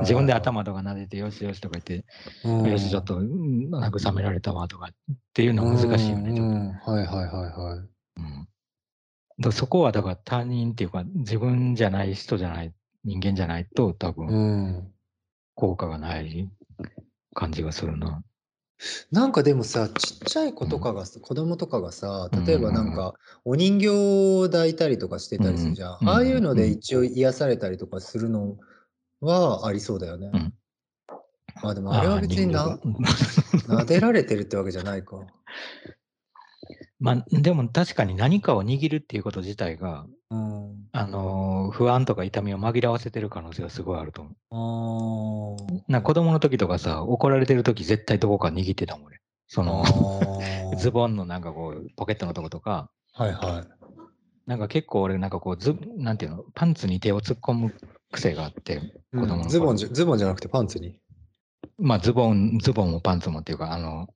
[0.00, 2.04] 自分で頭とか撫でて、よしよしとか言って、
[2.42, 6.40] うん、よし、ちょっとうん慰められたわとかっていうのは難しいよね、
[6.84, 9.44] はいはいはいはい。
[9.44, 9.52] うん。
[9.52, 12.72] そこはだから他人っていうか自分じゃない人じゃない
[13.04, 14.36] 人間じゃないと多分う
[14.80, 14.92] ん。
[15.54, 16.50] 効果がない
[17.32, 18.22] 感じがするな。
[19.12, 25.98] なんかでもさ、ちっちゃい子とかが、子供とかがさ、例えばなんうんか、お人形を抱いたりとかしてたりするじゃん。
[26.02, 26.08] うん。
[26.08, 26.72] ああいうのでうん。
[26.72, 28.56] 一応癒されたりとかするの
[29.24, 30.30] はありそうだよね。
[30.32, 30.54] うん
[31.62, 35.18] まあでもあれは別にな、撫でられてるってわけじゃないか。
[37.00, 40.88] まあ、でも確かに何かを握るっていうこと自体が、うん。
[40.92, 45.56] あのー不安とか痛みを紛らわせてる可能性はすごいあると思
[45.88, 45.92] う。
[45.92, 49.20] な子供の時とかさ、怒られてる時絶対どこか握ってたもん俺。
[49.48, 49.84] その、
[50.78, 53.84] ズボンのなんかこう、ポケットのとことか、はいはい。
[54.46, 57.74] なんか結構俺なんかこう、ズなんていうの、パンツに手を突っ込む
[58.14, 58.80] 癖があって、
[59.12, 59.48] 子供の頃。
[59.50, 60.98] ズボンじゃズボンじゃなくてパンツに？
[61.78, 64.08] まあズボン、ズボンもパンツもっていうか、あの、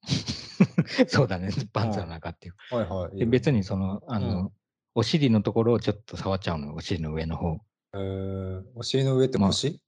[1.09, 2.55] そうだね、パンツの中っていう。
[2.74, 3.18] はいはい。
[3.18, 4.51] で別にその、あの、うん。
[4.94, 7.59] お尻のところをちょっと触っちゃうのよ、お尻の上の方。
[7.94, 9.80] えー、お尻の上ってまあ腰、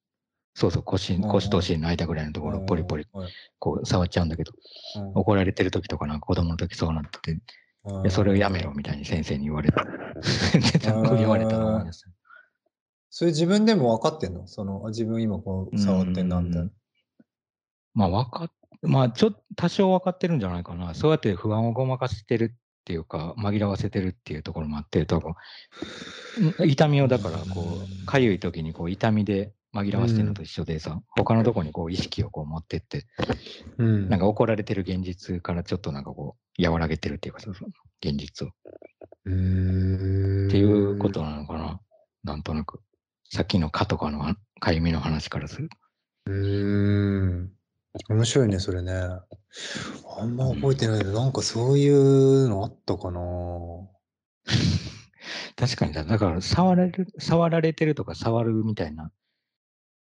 [0.55, 3.33] そうそう、腰、腰とお尻の間ぐらいのところをポリポリ、はい。
[3.59, 4.53] こう触っちゃうんだけど、
[4.97, 5.13] うん。
[5.15, 9.85] 怒られてる時とかなんか子供の時そうなってて、それをやめろみたいに先生に言われた。
[11.17, 12.09] 言われた思い出した。
[13.11, 14.47] それ自分でも分かってんの？
[14.47, 16.71] そのあ自分今こう触ってんなみたいな。
[17.93, 18.51] まあ、わかっ、
[18.83, 20.95] まあ、ちょっと多少分かってるんじゃないかな。
[20.95, 25.35] そうやって不安をごまかしてるっていうか、紛らわせてるっていうところもあって、多分、ん
[26.69, 33.07] 痛みをだから、こうんう、かゆい時にこう、痛みで紛らわせてるのと一緒でさ、他のとこにこう、意識をこう持ってって、
[33.77, 38.51] うんなんか怒られてる現実からちょっとなんかこう、和らげてるっていうか、そうそう現実を。
[38.51, 38.53] っ
[39.25, 41.81] ていうことなのかな。
[42.23, 42.81] なんとなく。
[43.33, 45.77] さっきの蚊とかのはかゆみの話からすると。
[46.27, 47.53] うーん。
[48.09, 48.93] 面白いね、それね。
[48.93, 53.21] あんま覚えてないけど、なんかそういうのあったかな。
[55.57, 59.13] 確かにだ、だから触られる、触られてるとか触るみたいな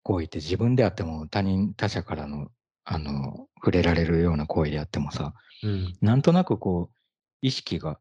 [0.03, 2.49] 行為って自分であっても他人、他者からの、
[2.85, 5.97] あの、触れられるような行為であってもさ、うん。
[6.01, 6.97] なんとなくこう、
[7.41, 8.01] 意識が、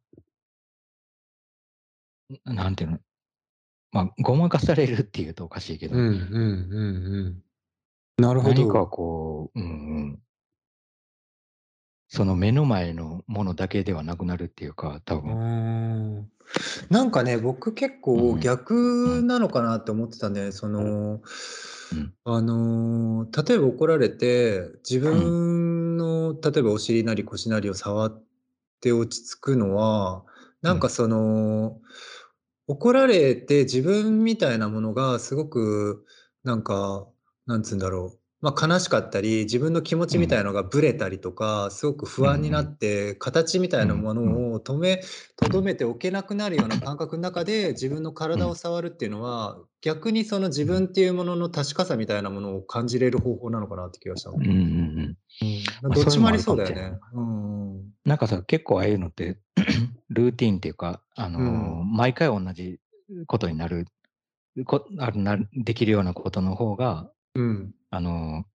[2.49, 2.99] んなんていうの、
[3.91, 6.19] まあ、ごまかされるっていうとおかしいけど、うんうんうんう
[8.21, 8.23] ん。
[8.23, 8.87] なるほ何かど。
[8.87, 9.67] こう、うんう
[10.13, 10.19] ん、
[12.07, 16.29] その目の前のものだけではなくなるっていうか、多分、ん
[16.89, 20.51] なんかね、僕結構うん逆なのかなって思ってたね。
[20.51, 21.21] その、
[21.93, 22.13] うん。
[22.25, 28.23] あのー例えば怒られて、自分の、例えばお尻なり腰なりを触っ
[28.81, 30.23] て落ち着くのは、
[30.61, 31.79] なんかその、
[32.67, 36.05] 怒られて自分みたいなものがすごく、
[36.43, 37.07] なんか、
[37.45, 38.20] なんつうんだろう。
[38.41, 45.03] まあ、悲しかったり、自分の気持ちみたいのがぶれたりとか、すごく不安になって、形みたいなものを止め、
[45.35, 54.37] とどめておけなくなるような感覚の中で、自分の体を触るっていうのは、逆にその自分っていうものの確かさみたいなものを感じれる方法なのかなって気がしたの。
[54.37, 55.17] うんうんうん。
[55.83, 56.93] まあどっちもありそうだよね。
[57.13, 57.83] うんうん。
[58.05, 59.37] なんかさ、結構ああいうのって、
[60.09, 62.79] ルーティンっていうか、あのーうん毎回同じ
[63.27, 63.85] ことになる、
[64.65, 67.75] こあるなできるようなことの方が、うん。
[67.91, 68.51] あのー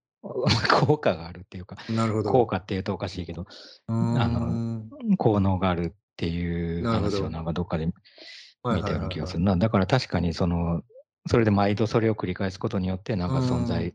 [0.87, 2.33] 効果があるっていうか、なるほど。
[2.33, 3.47] 効果っていうとおかしいけど、
[3.89, 3.93] あ
[4.29, 7.87] の効能があるっていう話をなんかどっかで
[8.65, 9.57] はい見たような気がするはいな。
[9.57, 10.83] だから確かにその、
[11.29, 13.95] それで毎度それを繰り返すことによって、なんか存う在ん、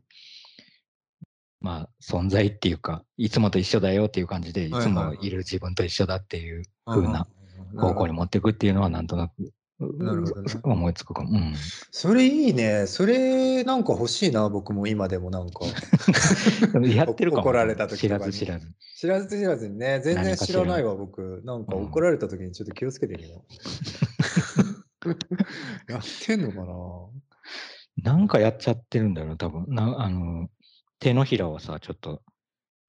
[1.60, 7.28] まあ存在っていうか、いつもと一緒だよっていう感じで、いつもいる自分と一緒だっていうはい風な
[7.78, 9.52] 方向に持っていくっていうのはなんとなく
[9.98, 11.30] なるほどね思いつくかも。
[11.32, 11.54] うん、
[11.92, 12.86] それいいね。
[12.88, 15.66] それなんか欲しいな、僕も今でもなんか。
[16.88, 17.44] やってるかも。
[17.44, 18.68] 怒られた時知とかにらず知らず。
[18.98, 21.42] 知らず知らずにね、全然知らないわ、僕。
[21.44, 23.44] なんかうん怒られた時にちょっと気をつけてみよ
[25.08, 25.10] う。
[25.92, 26.58] やってんのか
[28.04, 28.14] な？
[28.14, 30.50] なんかやっちゃってるんだよな、多分なあの
[31.00, 32.22] 手のひらをさ、ちょっと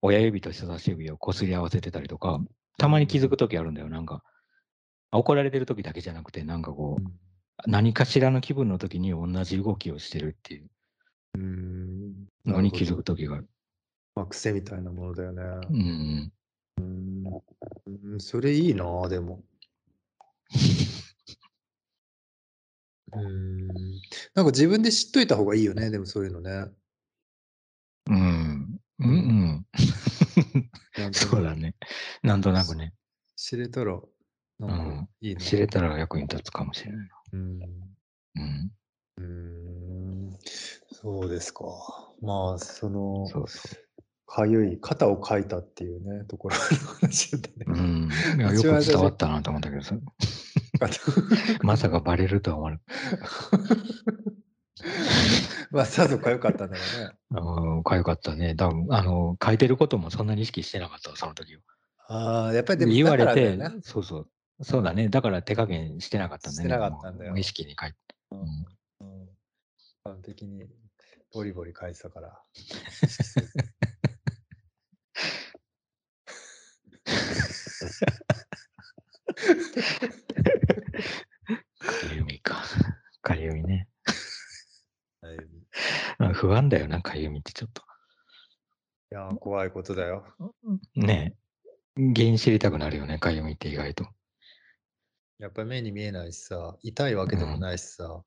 [0.03, 2.40] 親指と人差し指をこすり合わせてたりとか、
[2.76, 4.22] たまに気づくときあるんだよ、なんか。
[5.12, 10.70] 怒られてるときだけじゃなくて、なんかこう、何かしらの気分のときに同じ動きをしてるっていう
[11.34, 12.26] うん。
[12.46, 13.48] のに気づくときがある。
[14.14, 15.42] まあ、癖みたいなものだよね。
[15.70, 16.32] うん。
[16.80, 19.42] うん、それいいな、でも。
[23.14, 23.68] うん。
[23.68, 26.72] なんか自分で知っといた方がいいよね、でもそういうのね。
[28.06, 28.80] うん。
[28.98, 29.66] うんうん。
[31.12, 31.74] そうだね。
[32.22, 32.92] なんとなくね。
[33.36, 34.00] 知れたら、
[34.66, 35.40] なんかいいな。
[35.40, 37.14] 知れたら役に立つかもしれないな。
[37.32, 37.60] うん。
[38.36, 38.72] うん。
[39.16, 40.38] うーん
[40.92, 41.64] そうですか。
[42.20, 43.68] まあ、その、そうそ
[44.26, 46.62] かゆい、肩をかいたっていうね、ところの
[47.00, 47.68] 話だったう。
[47.68, 47.82] うね。
[47.82, 48.08] ん。
[48.54, 49.94] よく伝わったなと思ったけどさ、
[51.62, 52.80] まさかバレるとは思わな
[55.70, 57.10] まあ、さぞかゆかったんだろうね。
[57.76, 58.54] うん、かゆかったね。
[58.54, 61.62] 多分あの、書いてることもそんなに意識してなかったわ、その時は。
[62.08, 64.28] ああ、やっぱりでも言われてね、そうそう。
[64.62, 65.08] そうだね。
[65.08, 66.74] だから手加減してなかったんだよね。
[66.74, 67.32] してなかったんだよ。
[67.32, 67.96] 無意識に書いて。
[68.30, 68.40] うん。
[69.00, 70.64] うん、に
[71.32, 72.28] ボリボリ書いてたから。
[81.78, 82.62] かゆみか。
[83.22, 83.88] かゆみね。
[86.34, 87.82] 不安だよな、かゆみってちょっと。
[89.10, 90.24] いや、怖いことだよ。
[90.94, 91.34] ね
[91.96, 92.02] え。
[92.14, 94.06] 原因知りたくなるよね、かゆみって意外と。
[95.43, 98.22] やっぱり目に見えないしさ、痛いわけでもないしさ。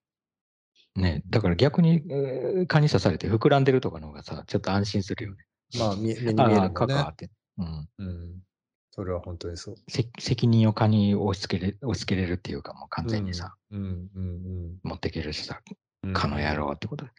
[0.96, 1.30] ねえ。
[1.30, 5.46] だから逆に、えー蚊に刺されて膨らんでるとかの方がさ、ちょっと安心するよね。
[5.80, 7.10] まあ、み目に見えるああ、もんね蚊か。
[7.14, 7.30] って。
[7.58, 7.90] うん。
[8.00, 8.42] うん。
[8.92, 9.76] それは本当にそう。
[9.88, 15.62] せ責任を蚊に押し付けれ押し付けれるっていうか、もう完全にさ、うんうん持っていけるしさ、
[16.04, 16.14] うん。
[16.14, 17.12] 蚊の野郎ってことで。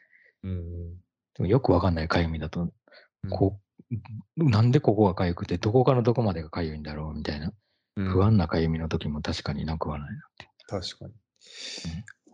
[0.43, 0.91] うんうん。
[0.97, 0.99] で
[1.39, 2.65] もよくわかんないかゆみだと、う
[3.29, 3.59] んこ
[4.39, 7.55] う、なんでここがかゆくて、どこからどこまでがかゆいんだろうみたいな、うん
[7.97, 10.49] 不安なかゆみの時も確かになくはないなって。
[10.67, 11.13] 確かに。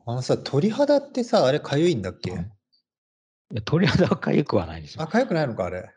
[0.07, 2.33] あのさ、鳥肌ってさ、あれかゆいんだっけ？
[2.33, 2.51] うん
[3.53, 5.07] いや鳥肌はかゆくはないですよあ、。
[5.07, 5.91] かゆくないのか、あれ。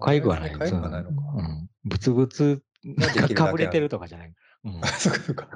[0.00, 0.52] かゆくはない。
[0.52, 1.14] かゆくはないのか。
[1.36, 1.68] うん。
[1.84, 4.34] ブツブツができるだけかぶれてるとかじゃない。
[4.64, 4.86] うんあ。
[4.98, 5.48] そっかそっか。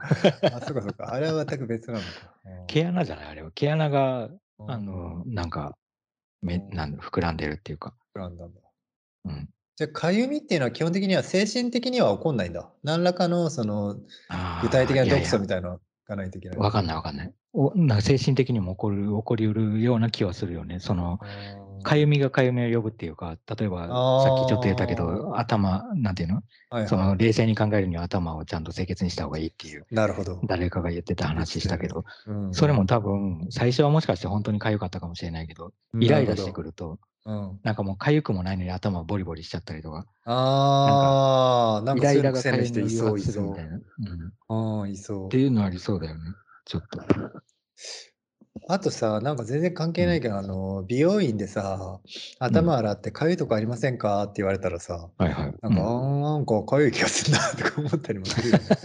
[0.55, 1.15] あ、そっかそっか。
[1.15, 2.07] あれは全く別なのか。
[2.45, 3.51] うん毛穴じゃないあれは。
[3.53, 4.27] 毛穴が、
[4.59, 5.79] うんあの、なんか、
[6.43, 7.95] めうんなんだ膨らんでるっていうか。
[8.15, 8.61] 膨らんだんだ。
[9.25, 9.49] うん。
[9.77, 12.71] じゃあ、かゆみっていうのは基本的には精神的には起こんないんだ。
[12.83, 13.97] 何らかのその
[14.63, 16.59] 具体的な毒素みたいなのがないといけない。
[16.59, 17.33] わかんないわかんない。
[17.53, 20.81] おなんか精神的にも起こる、起こりうるような気はするよね。
[20.81, 21.21] その、
[21.83, 23.87] かゆみがかゆみを呼ぶっていうか、例えば、
[24.25, 26.37] さっきちょっと言ったけど、頭、なんていうの？
[26.37, 30.41] はいはいその、冷静に考えるには頭をちゃんと清潔にした方がいいっていう、なるほど。
[30.45, 36.99] 誰かが言ってた話したけど、うんそれも多分、最初はもしかして本当にかゆかったかもしれないけど、イライラしてくるると。
[37.27, 43.45] うん、なんかもうかゆくもないのに頭ボリボリしちゃったりとか、ああ、なんイかそういうのライラがか癖の人いそういそう。
[43.47, 43.53] うん。
[43.53, 43.83] っ
[44.49, 45.39] うん、いそうて。
[45.39, 46.21] いうのありそうだよね。
[46.65, 47.01] ちょっと。
[48.69, 52.01] あとさ、なんか全然関係ないけど、あの、美容院でさ、
[52.39, 54.23] 頭洗ってかゆいとこありませんか？
[54.25, 55.55] って言われたらさ、はいはい。
[55.63, 58.65] なんか、うんなんかかゆい気がするなとか思ったりもするよね。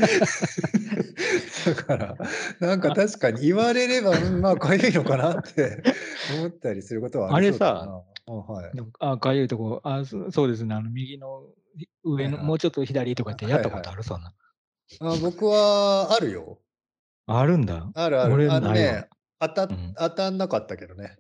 [1.66, 2.18] だから、
[2.60, 5.84] なんか確かに言われれば、うんまあかゆいのかなって
[6.40, 7.82] 思ったりすることはありそうだな。
[7.82, 8.72] あはい。
[9.00, 11.44] あ、かゆいとこ、あそそうですね、あの右の
[12.04, 14.34] 上の、はいはいもうちょっと左とかってやったことある、そんな。
[15.02, 16.60] あ僕はあるよ。
[17.28, 17.90] あるんだ。
[17.94, 18.28] あるある。
[18.28, 19.10] あの俺ないわね、
[19.40, 21.18] 当たうん当たんなかったけどね。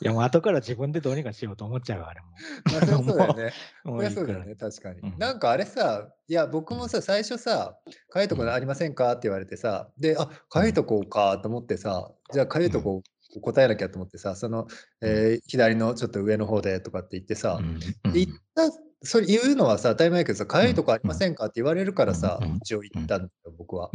[0.00, 2.28] いや、もう後から自分でどうにかしようと思っちゃうわ、あれも。
[2.72, 3.52] まあ、そうだよね。
[3.84, 4.10] もう。
[4.10, 5.00] そうだよね、確かに。
[5.00, 7.78] うんなんかあれさ、いや、僕もさ、最初さ、
[8.10, 9.12] かゆいとこうんありませんか？
[9.12, 13.02] って言われてさ、で、あ、かゆいとこかと思ってさ、じゃあかゆいとこ
[13.40, 14.66] 答えなきゃと思ってさ、その、
[15.02, 18.70] えー左のちょっと上の方でとかって言ってさ、うんで言った、
[19.02, 23.90] それ言うのはさ、当たり前だけどさ、かゆいとこありませんかって言われるからさ一応言ったんだよ、僕は。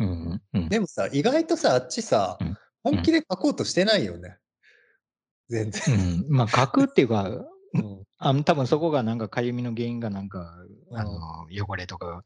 [0.70, 4.38] でもさ、意外とさ、あっちさうん、本気で書こうとしてないよね。
[5.50, 5.82] 全然。
[5.96, 6.26] うん。
[6.30, 7.30] まあ、書くっていうか、
[7.74, 8.04] うん。
[8.22, 10.56] あの多分そこがなんかかゆみの原因がなんか、
[10.92, 10.98] うん。
[10.98, 11.12] あの
[11.52, 12.24] 汚れとか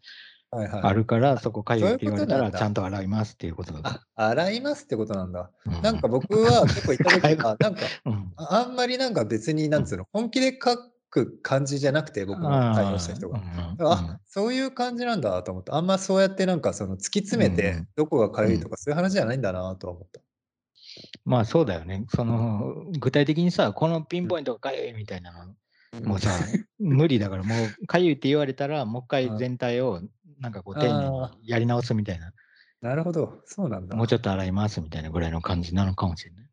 [0.53, 0.81] はいはい。
[0.83, 5.51] あるから、そこかゆいって言われたら、ちゃんと洗いますっていうことだ洗いますってことなんだ。
[5.65, 10.77] うなんか、僕は結構言った時は、なんか、うんああんまりなんか別に、なんつうの、本気で書
[11.09, 13.39] く感じじゃなくて、僕の対応した人が。
[13.77, 15.75] があ、そういう感じなんだと思った。
[15.75, 20.21] あんまそうやってなんかその突き詰めてどこがかゆいとかそういう話じゃないんだなとは思った。
[21.25, 22.05] まあそうだよね。
[22.09, 25.55] その、具体的にさ、このピンポイントがかゆいみたいなの、
[26.01, 26.31] もうさ、
[26.79, 30.01] 無理だから、もうかゆいって言われたら、もう一回全体を、
[30.39, 32.31] なんかこう、丁寧にやり直すみたいな、
[32.81, 33.95] なるほど、そうなんだ。
[33.95, 36.49] もうちょっと洗いますみたいなぐらいの感じなのかもしれない。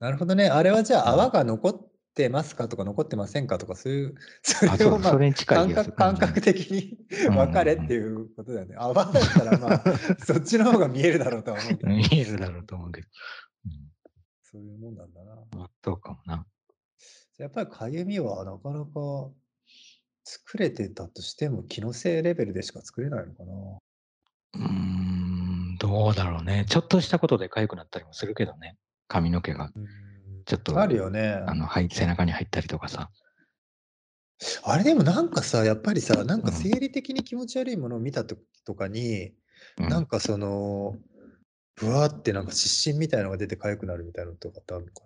[0.00, 0.48] なるほどね。
[0.48, 5.72] あれはじゃあうん泡が残ってますかとか残ってませんかとかそういう、それをまあ感。
[5.72, 6.98] 覚感覚的に
[7.28, 8.74] うん分かれっていうことだよね。
[8.78, 9.82] 泡だったらまあ、
[10.24, 13.08] そっちの方が見えるだろうとは思う見えるだろうと思うけど。
[14.42, 15.34] そういうもんなんだな。
[15.34, 16.44] うん、そうかもな。
[17.38, 19.30] やっぱりかゆみはなかなか
[20.30, 23.52] 作れてたとしても気のせいレベルでしか作れないのかな。
[24.54, 26.66] うーん、どうだろうね。
[26.68, 28.76] ちょっとしたことで痒くなったりもするけどね。
[29.08, 29.86] 髪の毛が、うん
[30.46, 31.42] ちょっと、あるよね。
[31.46, 33.10] あの、はい、背中に入ったりとかさ。
[34.64, 39.32] あれでもなんかさ、やっぱりさ、なんかうん生理的に気持ち悪いものを見た時とかに、
[39.78, 40.96] うんなんかその、
[41.76, 45.02] ぶわーってなんか湿疹みたいなのが出て痒くなるみたいなのとかってあるのか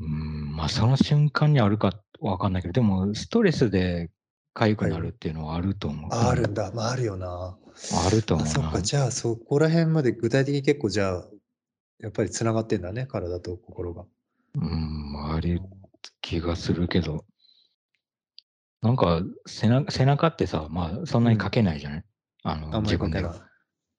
[0.00, 4.10] うん、まあその瞬間にあるかわかんないけど、でもストレスで
[4.54, 6.10] 痒くなるっていうのはあると思う。
[6.12, 6.72] ああるうんんだ。
[6.72, 7.56] まああるよな。
[8.06, 8.82] あると思うそっか。
[8.82, 11.26] じゃあそこら辺まで具体的に結構じゃあ、
[12.00, 13.06] やっぱりつながってんだね。
[13.06, 14.04] 体と心が。
[14.56, 15.60] うん、あり
[16.20, 17.24] 気がするけど、
[18.82, 22.04] なんか背中背中ってさ、まあそんなにかけないじゃない、
[22.42, 23.24] あのあんまり自分で。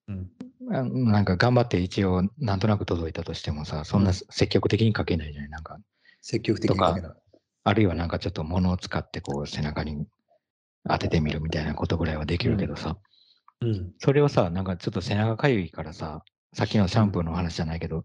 [0.08, 0.30] うん。
[0.70, 5.50] あなんか頑張って一応なんとなく届いたとしてもさ、そんなうん積極的にかけないじゃない？
[5.50, 5.78] なんか、
[6.22, 7.12] 積極的にかけない。
[7.64, 10.06] あるいはなんかちょっと物を使ってこう背中に
[10.88, 12.96] 当ててみるみたいなことぐらいはできるけどさ、
[13.60, 13.92] うん。
[13.98, 18.04] それをさ、なんかちょっと背中かゆいからさ、さっきのシャンプーの話じゃないけど、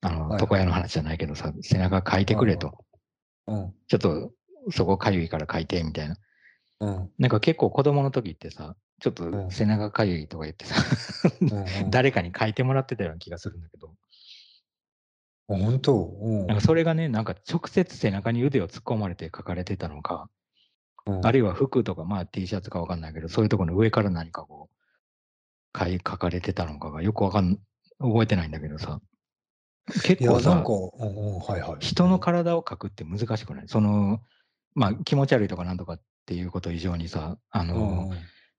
[0.00, 2.84] あの、床屋の話じゃないけどさ、背中書いてくれと。
[3.46, 3.74] うん。
[3.88, 4.32] ちょっと、
[4.70, 6.16] そこかゆいから書いて、みたいな。
[6.80, 7.10] うん。
[7.18, 9.50] なんか結構子供の時ってさ、ちょっとうん。
[9.50, 10.74] 背中かゆいとか言ってさ、
[11.40, 11.44] う
[11.86, 11.90] ん。
[11.90, 13.94] 誰かに書いてもらってたような気がするんだけど、
[15.46, 16.04] 本当？
[16.20, 16.46] うん。
[16.46, 20.28] なんかそれがね、なんか直接背中に腕を突っ込まれて書かれてたのか、
[21.06, 21.26] うん。
[21.26, 24.68] あるいは服とか、まあ T シャツかわかんないけど、そういうところの上から何かこ
[25.74, 27.58] う、書い書かれてたのかがよくわかん、
[28.00, 29.00] 覚えてないんだけどさ、
[30.04, 30.64] 結構さ。
[31.78, 33.68] 人の体を書くって難しくない？
[33.68, 34.20] その、
[34.74, 38.18] まあ気持ち悪いとかなんとかっていうこと以上にさ、あの、うんうん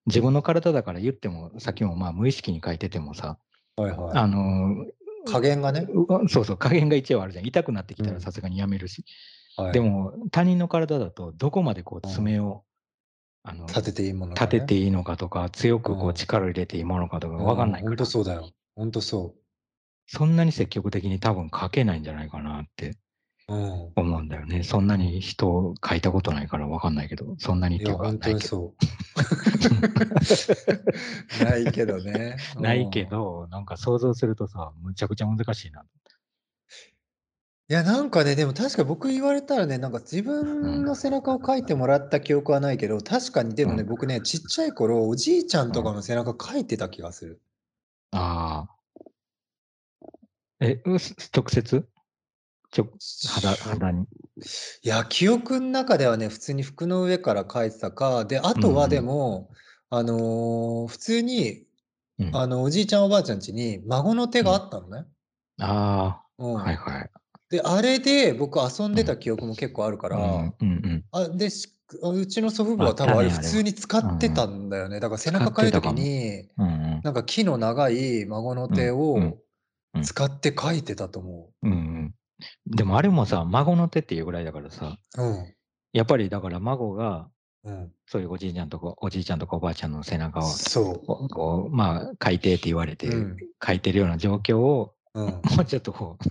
[0.09, 3.37] 自分の体だから言っても、さっきもまあ無意識に書いててもさ、
[3.77, 4.93] はいはあの、い。
[5.25, 5.81] 加減がね。
[5.81, 7.45] うそうそう、加減が一応あるじゃん。
[7.45, 9.05] 痛くなってきたうんらさすがにやめるし。
[9.57, 12.63] はいで、も、他人の体だと、どこまでこう爪を、
[13.43, 18.51] あの立てていいもの立てていいいいのかとか、強くこうんう力を入れていいものかとか分かんないから、本当そうだよ。
[18.75, 19.35] 本当そ
[20.07, 22.91] そんなに積極的に多分書けないんじゃないかなってう。
[22.91, 22.95] うん。
[23.95, 24.63] 思うんだよね。
[24.63, 28.35] そんなに人を書いたことないから分かんないけど、そんなにっていうか本当ないけど。
[28.35, 28.79] にそう。
[31.43, 32.37] ないけどね。
[32.55, 33.09] ないけうん。
[33.09, 35.85] ど、なんか想像するとさ、むちゃくちゃ難しいな。
[37.69, 47.41] いや、なんかね、でも確か僕言われたらね、なんか自分の背中を描いてもらった記憶はないけど、確かにでもね、うん僕ね、ちっちゃい頃、おじいちゃんとかの背中描いてた気がする。
[48.11, 48.75] ああ。
[50.59, 50.99] え、直
[51.49, 51.87] 接？
[52.71, 52.87] ちょ
[53.27, 54.05] 肌肌に。
[54.83, 59.49] いや、記憶の中ではね、普通に服の上から描いてたか、で、あとはでも、
[59.89, 61.65] あのー普通に、
[62.19, 65.05] うん、ああの、おじいちゃんおばあちゃん家に孫の手があったのね。
[65.59, 67.09] あうんー、はいはい。
[67.49, 74.99] で、あれで僕遊んでた記憶も結構あるから、うんうんあでしうちの祖父母は多分あれ普通に使ってたんだよね。
[74.99, 76.67] だから背中描いた時に、うん。
[76.67, 79.37] うんなんか木の長い孫の手うんうんを
[79.95, 81.71] うん使って描いてたと思うん。
[81.71, 82.15] うんうん。
[82.65, 85.23] でもあれもさ、孫の手っていうぐらいだからさ、う。
[85.23, 85.53] うん。
[85.93, 87.29] やっぱりだから孫が、
[87.63, 87.91] うん。
[88.07, 95.21] そういうおじいちゃんとか、おじいちゃんとかおばあちゃんの背中を、そこうこうまあ、書いてって言われてうん、書いてるような状況を、う。
[95.21, 95.27] うん。
[95.55, 96.29] もうちょっとこう、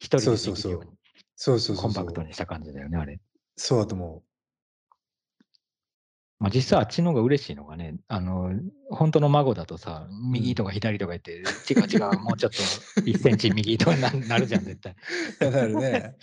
[0.00, 0.90] 一人でできるように、
[1.36, 2.22] そうそうコンパクト。
[2.22, 3.20] にした感じだよね、あれ。
[3.56, 4.22] そうだと思
[6.44, 8.52] まあ、実際あっちの方が嬉しいのがね、あの、
[8.90, 12.58] 本当の孫だとさ、右とか左とか言って、違う違う、もうちょっと
[13.00, 14.94] 1センチ右とかななるじゃん、絶対。
[15.40, 15.50] う。
[15.50, 16.16] なるね。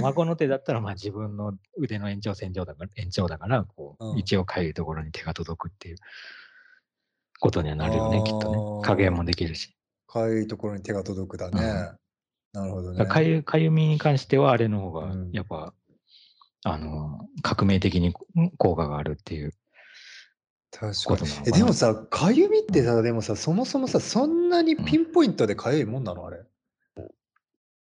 [0.00, 5.96] 孫の手だったら、まあ自分の腕の延長線上だから、延長だから、こう、うん一応かゆいところに手が届くっていう
[7.40, 8.86] ことにはなるよね、きっとね。
[8.86, 9.76] 加減もできるし。
[10.06, 11.60] かゆいところに手が届くだね。
[12.52, 12.98] なるほどね。
[12.98, 15.74] だかゆかゆみに関しては、あれの方がうん、やっぱ、
[16.68, 18.12] あの、革命的に
[18.58, 19.52] 効果があるっていう
[20.72, 21.58] 確かにえ、な。
[21.58, 26.26] でもさ、かゆみってさ、でもさ、そもそもさ、そんなにピンポイントでかゆいもんなの？
[26.26, 26.42] あれ。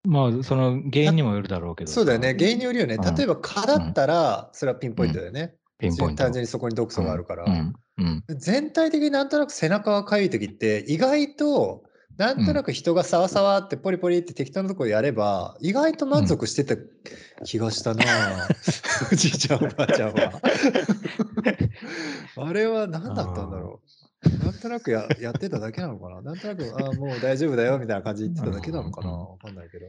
[0.07, 1.95] まあ、その原因にもよるだろうけどさ。
[1.95, 2.35] そうだよね。
[2.39, 2.97] 原因によるよね。
[2.97, 5.55] うん例えば蚊だったら、それはピンポイントだよね。
[5.79, 6.23] ピンポイント。
[6.23, 7.45] 単純にそこに毒素があるから。
[7.45, 7.75] うん。
[7.97, 8.25] うん。
[8.29, 11.85] 全体的になんとなく背中がかゆい時って、意外と、
[12.17, 16.77] なんとなく人がさわさわってポリポリって適当なとこやれば、意外と満足してた
[17.45, 18.05] 気がしたな、
[19.13, 20.41] おじいちゃんおばあちゃんは。
[22.37, 24.45] あれは何だったんだろう。
[24.45, 29.87] なんとなくややってただけなのかななんとなく、あーもう大丈夫だよみたいな感じで言ってただけなのかなうんわかんないけど。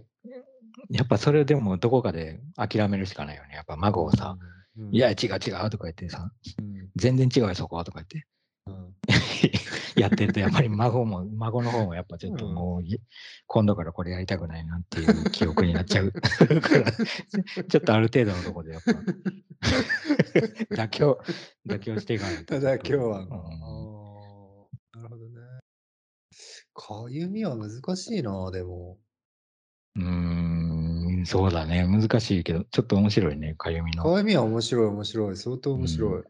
[0.90, 3.56] やっぱそれでもどこかで諦めるしかないよね。
[3.56, 4.38] やっぱ孫をさ、
[4.78, 8.28] うん、いや、違う違うとか言ってさ、うん、全然違うよ、そこはとか言って。
[8.68, 8.96] うん
[9.96, 13.00] やってると、やっぱり孫も、孫の方もやっぱちょっとうんもうい、
[13.48, 18.92] 今度からこれやりたくないなっていう記憶になっちゃう から、ちょっとある程度のところでやっぱ、
[20.76, 21.20] 妥協、
[21.66, 22.46] 妥協していかないと。
[22.46, 25.42] ただ今日は、あうんーなるほどね。
[26.74, 28.98] かゆみは難しいな、でも。
[29.96, 31.88] うーん、そうだね。
[31.88, 34.04] 難しいけど、ちょっと面白いね、かゆみの。
[34.04, 36.20] かゆみは面白い、面白い、相当面白い。
[36.20, 36.26] う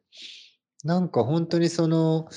[0.85, 2.29] なんか本当にその、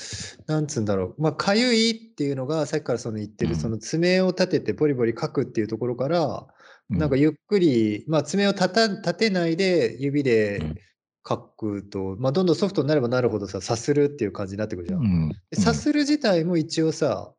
[0.47, 3.59] なんつうんだろう、まあ、かゆいっていうのが、さっきからその言ってる、うん。
[3.59, 6.47] その爪を立ててポリポリ書くっていうところから、
[6.89, 10.25] うなんかゆっくり、まあ、爪を立た立てないで指うん。
[10.25, 10.81] で
[11.27, 15.01] 書くと、まあ、どんどんソフトになればなるほどさ、さするっていう感じになってくるじゃん。
[15.01, 17.31] うん、でさする自体も一応さ、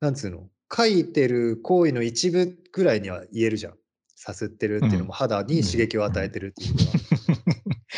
[0.00, 3.74] なんつうの、書いてる行為の一部ぐらいには言えるじゃん。
[4.16, 6.92] さすってるっていうのも肌に刺激を与えてるっていうのは。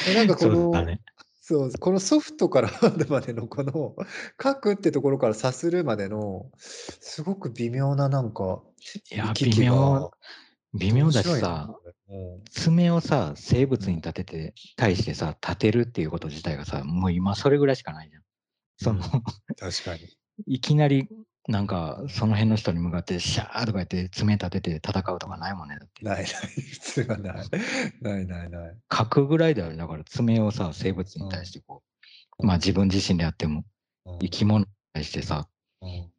[0.07, 0.73] でなんかこの。
[1.49, 3.97] そう、このソフトからハードまでのこの
[4.43, 8.61] 書くってところからさするまでの、すごく微妙ななんか、
[9.11, 10.11] いや、微妙が、
[10.75, 18.23] 微妙だしさ、これうん爪をさ、生物に立てて、対してさ、立てるっていうこと自体がさ、もう今それぐらいしかないじゃん。
[18.77, 19.23] その、うん
[19.57, 20.01] 確かに。
[20.47, 21.09] いきなり
[21.49, 25.79] なんか、その辺の人に向かって、シャーとか言って爪立てて戦うとかないもんね。
[25.79, 26.05] だって。
[26.05, 27.49] ないない、普通はない。
[28.03, 28.77] ないないない。
[28.93, 29.79] 書くぐらいだよね。
[29.79, 31.83] だから爪をさ、生物に対してこ
[32.39, 33.65] う、まあ自分自身であっても、
[34.05, 35.49] うん生き物に対してさ、
[35.81, 36.11] うん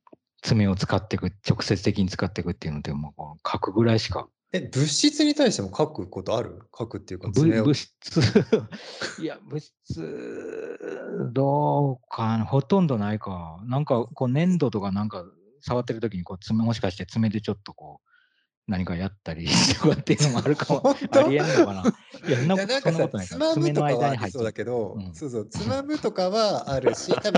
[0.41, 4.29] 爪を使っていく、直接的に使っていくっていうのでもうこう書くぐらいしか。
[4.51, 6.59] え、物質に対しても書くことある？
[6.77, 8.19] 書くっていうか、物質、
[9.21, 10.79] いや、物質、
[11.31, 13.61] どうかな、ほとんどないか。
[13.65, 15.23] なんか、こう、粘土とかなんか
[15.61, 18.08] 触ってる時にこう爪、もしかして爪でちょっとこう、
[18.69, 19.47] 何かやったり
[19.81, 20.79] とかっていうのもあるかも。
[20.81, 21.83] 本あ当りえんのかな？
[22.27, 22.91] いや、なんか。
[23.23, 24.31] つまむとかはあり。
[24.31, 27.33] そうだけど、うんそうそう、つまむとかはあるし、 多分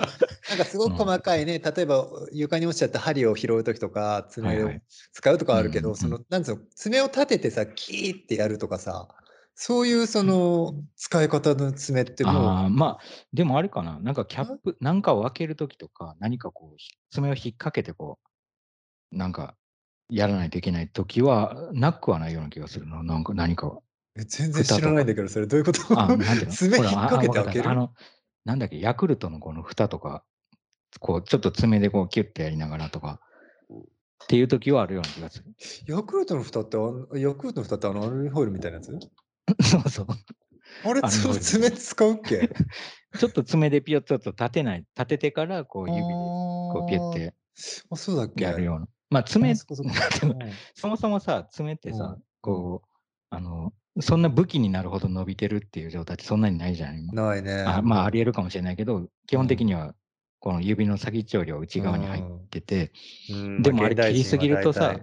[0.49, 4.81] なんかすごく細かいね、例えば床に落ちちゃった針を拾うときとか、爪をはいはい
[5.13, 9.07] 使うとかはあるけど、うんうんうんその、なんつうの、爪を立ててさ、キーってやるとかさ、
[9.55, 12.99] そういうその使い方の爪ってもう、ああ、まあ、
[13.31, 13.99] でもあれかな。
[13.99, 18.19] なんかキャップ、なんかを開けるときとか、何かこう、ひ爪を引っ掛けてこ
[19.11, 19.55] う、なんか、
[20.11, 23.01] やらないといけないときは、なくはないような気がするな。
[23.01, 23.67] なんか、何か。
[23.67, 23.81] は。
[24.17, 25.99] え全然知らないんだけど、それどういうこと？
[25.99, 26.51] あ、なんていうの？
[26.53, 27.69] 爪引っ掛けて開ける？
[27.69, 27.93] あの、
[28.43, 30.25] なんだっけ、ヤクルトのこの蓋とか、
[30.99, 33.21] こう、ちょっと爪でこう、キュッてやりながらとか、
[34.23, 35.45] っていうときはあるような気がする。
[35.87, 36.77] ヤクルトの蓋って
[37.17, 38.91] ヤクルトの蓋ってあのアルミホイルみたいなやつ？
[39.63, 40.07] そうそう。
[40.83, 41.01] あれ、
[41.39, 42.49] 爪使うっけ？
[43.17, 47.33] ちょっと爪でピヨッと立てない、立ててから、こう、指でこう、ピュッて
[47.89, 48.43] あ、そうだっけ？
[48.43, 48.87] やるような。
[49.11, 49.83] まあ、爪、あそこそ
[50.87, 52.87] もそもさ、爪ってさうん、こう、
[53.29, 57.13] あの、そんな武器になるほど伸びてるっていう状態ってそんなにないじゃん、今。
[57.13, 57.61] ないね。
[57.67, 59.93] あまあ、ありえるかもしれないけど、基本的には、
[60.39, 62.93] この指の先っちょよりは内側に入ってて、
[63.29, 64.97] うんでもあれ切りすぎるとさ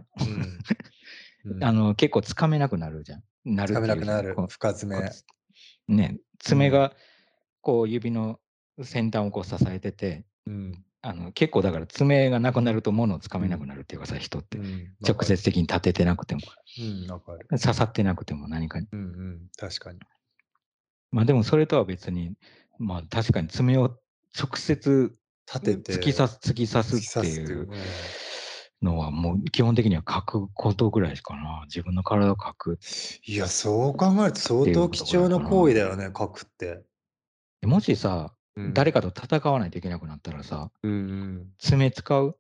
[1.47, 3.23] うんうん あの、結構つかめなくなるじゃん。
[3.45, 4.35] なるつかめなくなる。
[4.49, 4.97] 深爪。
[5.87, 6.95] ね、爪が、
[7.61, 8.41] こう、指の
[8.83, 14.59] 先端をこう支えてて、うんあの結構だから爪がなくなると物をつかめなくなるっていうかさ、人って。
[14.59, 16.41] うん直接的に立ててなくても。
[17.51, 18.89] 刺さってなくても何かに。
[18.93, 20.01] うんうん、確かに。
[21.13, 22.35] まあでもそれとは別に、
[22.79, 23.97] まあ確かに爪を
[24.37, 25.15] 直接
[25.47, 25.93] 立てて。
[25.95, 27.69] 突き刺す、突き刺すっていう
[28.83, 31.63] のはもう基本的には書くことぐらいかな。
[31.67, 32.79] 自分の体を書く。
[33.25, 36.83] いや、そう考えると相当貴重な行為だよね、書くって。
[37.63, 38.38] もしさ、うん
[38.73, 41.47] 誰かと戦わないといけなくなったらさ、うんうん。
[41.59, 42.37] 爪使う？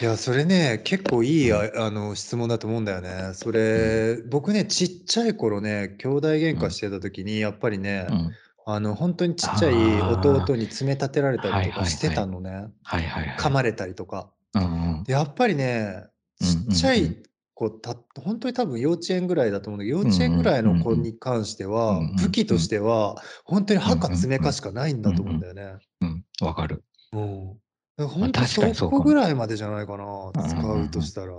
[0.00, 3.32] いや、それね、結構いいああの質問だと思うんだよね。
[3.34, 8.30] それ、僕ね、ちっちゃい頃ね、兄弟喧嘩してた時に、やっぱりね、うん。
[8.64, 12.50] あの、本当にちっちゃい弟に爪立てられたりとかしてたのね。
[12.50, 13.36] はいはいはい。
[13.36, 14.30] 噛まれたりとか。
[14.54, 15.04] うんうん。
[15.04, 16.04] でやっぱりね、
[16.40, 17.16] うんうんうんちっちゃい
[17.62, 25.74] 子た、本当に多分幼稚園ぐらいだと思うんだけど、幼稚園ぐらいの子に関しては武器としては、本当に歯か爪かしかないんだと思うんだよね。
[26.00, 26.84] うん、わかる。
[27.12, 27.58] うん。
[27.98, 28.44] 本当
[28.74, 31.32] そこぐらいまでじゃないかな、使うとしたら。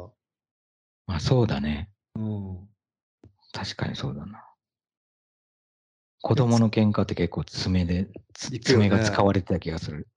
[1.08, 1.90] まあそうだね。
[2.16, 2.68] うん。
[3.52, 4.46] 確かにそうだな。
[6.24, 8.10] 子供の喧嘩って結構爪で、ね
[8.64, 10.08] 爪が使われてた気がする。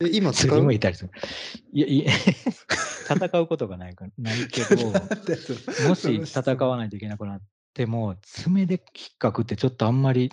[0.00, 0.62] え、今使う？
[0.64, 1.10] もいたりする。
[1.72, 2.12] いや、いや、
[3.08, 4.88] 戦うことがないから、 ないけど、
[5.88, 7.40] もし戦わないといけなくなっ
[7.72, 10.28] ても、爪で引っかくってちょっとあんまり、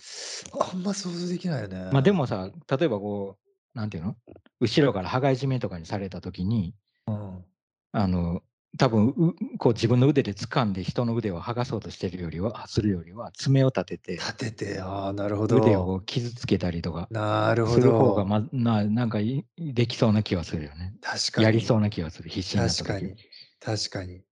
[0.59, 1.91] あんま想像できないよね。
[1.93, 4.15] まあでもさ、例えばこう、なんていうの？
[4.59, 6.73] 後ろから羽交い締めとかにされたときに、
[7.05, 7.45] うん、
[7.91, 8.41] あの、
[8.78, 15.57] 多分うこう自分の腕で掴んで人の腕を剥がそうとしてるよりは、するよりは、爪を立てて、立てて、ああ、なるほど。
[15.57, 18.26] 腕を傷つけたりとか、なるほする方がど。
[18.26, 20.93] まな、なんかいできそうな気はするよね。
[21.01, 21.45] 確かに。
[21.45, 23.15] やりそうな気がする、必死になった時確かに。
[23.59, 24.24] 確かに。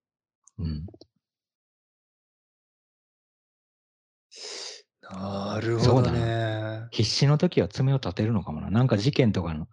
[0.60, 0.86] うん。
[5.02, 6.88] なるほどそうだね。
[6.92, 8.70] 必死の時は爪を立てるのかもな。
[8.70, 9.68] なんか事件とかの、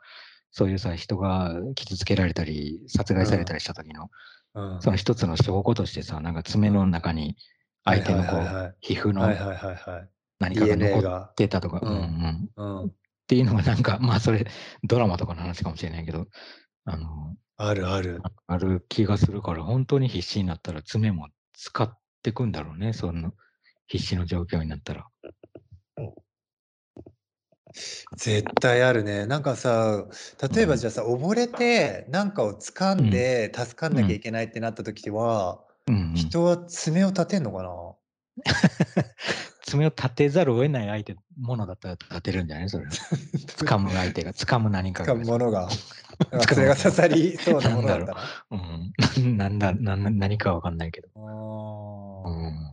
[0.50, 4.10] そういうさ、人が傷つけられたり、殺害されたりした時の、
[4.54, 7.36] うんその一つの証拠としてさ、なんか爪の中に
[7.84, 9.22] 相手のこう、皮膚の。
[10.38, 11.32] 何かが残っが。
[11.36, 12.50] てたとか、うん。
[12.56, 12.86] うん。
[12.86, 12.92] っ
[13.26, 14.46] ていうのがなんか、まあそれ、
[14.82, 16.26] ドラマとかの話かもしれないけど、
[16.84, 18.20] あの、あるある。
[18.46, 23.32] ある気がするから、本当に必死になったら爪も使ってくんだろうね、その
[23.86, 25.06] 必死の状況になったら。
[28.16, 29.26] 絶対あるね。
[29.26, 30.04] なんかさ、
[30.54, 37.70] 例えばうんじゃあさ、溺れて、なんかを掴んで助かんなきゃいけないってなった時は、うんうん人は爪を立てんのかな？
[39.66, 42.70] 爪を立てざるを得ない相手、ものだったら立てるんじゃない？
[42.70, 42.90] それは。
[42.90, 45.14] 掴む相手が、掴む何かが。
[45.14, 45.68] 掴むものが。
[46.30, 48.16] なんか爪が刺さりそうなものだったら。
[48.52, 48.92] うん。
[49.36, 51.08] なんだ、な何かわかんないけど。
[51.16, 52.63] うん。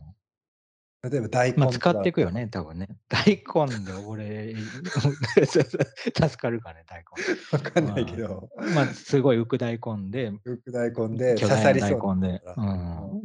[1.02, 2.88] 例えば大根まあ、使っていくよね、多分ね。
[3.08, 4.54] 大根で俺、
[6.14, 7.04] 助かるかね、大
[7.50, 8.74] わかんないけど、根。
[8.74, 12.66] まあ、すごい浮く大根で、浮く大根で刺さりそう大根で、だうな。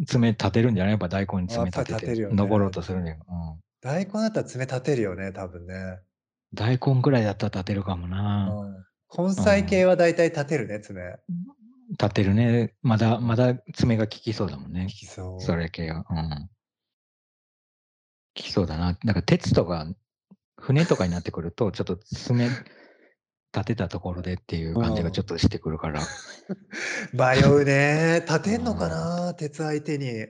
[0.01, 0.91] ん、爪立てるんじゃない？
[0.91, 3.19] やっぱ大根に爪立てて、てるよね登ろうとするね。
[3.29, 3.59] うん。
[3.81, 5.99] 大根だったら爪立てるよね、多分ね。
[6.53, 8.47] 大根ぐらいだったら立てるかもうな。
[8.79, 8.85] ん
[9.17, 11.17] 根菜系は大体立てるね、爪。
[11.91, 12.73] 立てるね。
[12.81, 14.89] まだ、まだ爪が効きそうだもんね効。
[14.89, 15.41] きそう。
[15.41, 16.05] それ系は。
[16.09, 16.49] うん。
[18.37, 18.97] 効きそうだな。
[19.03, 19.87] なんか鉄とか、
[20.59, 22.49] 船とかになってくると、ちょっと爪
[23.53, 26.01] 立てたところでっていう感じがちょっとしてくるから。
[27.13, 28.21] 迷うね。
[28.27, 30.27] 立てんのかな、鉄相手に。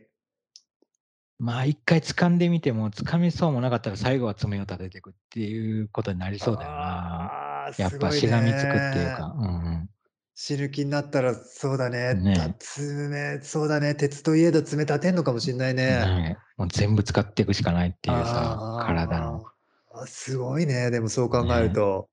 [1.39, 7.72] まあ一回掴んでみても、掴みそうもなかったら最後は爪を立てていくっていうことになりそうだよな。
[7.78, 9.36] やっぱしがみつくっていうねか。
[9.38, 9.89] うん。
[10.40, 12.14] 死ぬ気になったらそうだね。
[12.14, 13.96] ねた爪、そうだね。
[13.96, 15.86] 鉄といえど爪立てんのかもしれないね。
[15.86, 19.46] ねもう全部使っていくしかないっていうさ体の。
[19.96, 20.92] あすごいね。
[20.92, 22.08] でもそう考えると。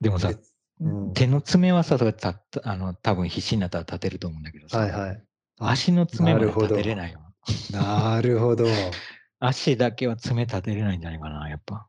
[0.00, 0.40] でもさ、鉄
[0.80, 5.22] うん手の爪はさ、たあの多分必死になったら立てると思うんだけどさ、はいはい。
[5.60, 7.20] 足の爪ま立てれないよ。
[7.70, 8.66] なるほど。
[9.38, 11.86] 足だけは爪立てれないんじゃないかな、やっぱ。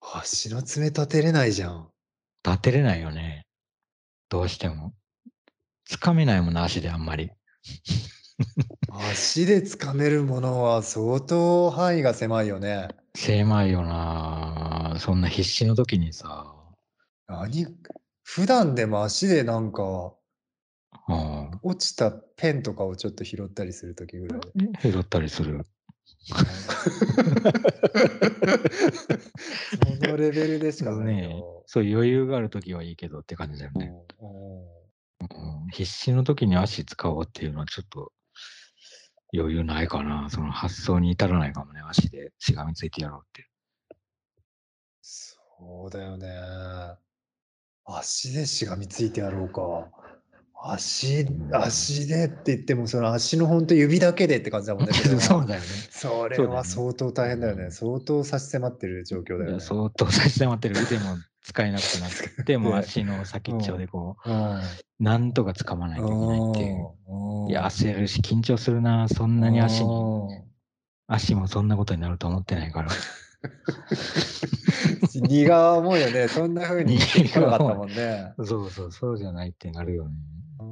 [0.00, 1.90] 足の爪立てれないじゃん。
[2.44, 3.48] 立てれないよね。
[4.30, 4.94] どうしても。
[5.84, 7.30] つかめないもんな、足であんまり。
[9.12, 12.88] 足で掴めるものは相当範囲が狭いよね。
[13.14, 16.54] 狭いよなそんな必死の時にさ、
[17.26, 17.66] 何？
[18.22, 20.14] 普段でも足でなんか
[21.08, 24.40] うん、落ちたペンとかをちょっと拾ったりする時ぐらい？
[24.80, 25.66] 拾ったりする。
[30.00, 31.64] そのレベルでしかないねよ。
[31.66, 33.92] そう余裕がある時はいいけどって感じだよね。
[35.20, 35.26] う
[35.66, 38.12] ん、必死の時に足使おうっていうのはちょっと
[39.32, 40.28] 余裕ないかな。
[40.30, 41.80] その発想に至らないかもね。
[41.80, 43.48] 足でしがみついてやろうって。
[45.00, 46.28] そうだよね。
[47.84, 49.90] 足でしがみついてやろうか。
[50.62, 54.92] 足う、ん足でって言っても、その足のほんと指だけでって感じだもんね。
[55.20, 55.66] そうだよね。
[55.90, 57.70] それは相当大変だよね。
[57.70, 59.60] 相当差し迫ってる状況だよね。
[59.60, 64.60] 相当差し迫ってる腕も使えなくなって、 もう足の先っちょでこう、うん。
[64.98, 66.88] なんとか掴まないといけないっていう。
[67.08, 69.08] うんいや、焦るし、緊張するな。
[69.08, 70.50] そんなに足に、うん
[71.12, 72.90] 足もそんなことになると思ってないから。
[75.12, 76.28] 荷が重いよね。
[76.28, 78.32] そんな風に言ってこなかったもんね。
[78.44, 80.14] そうそう、そうじゃないってなるよね。
[80.60, 80.70] うん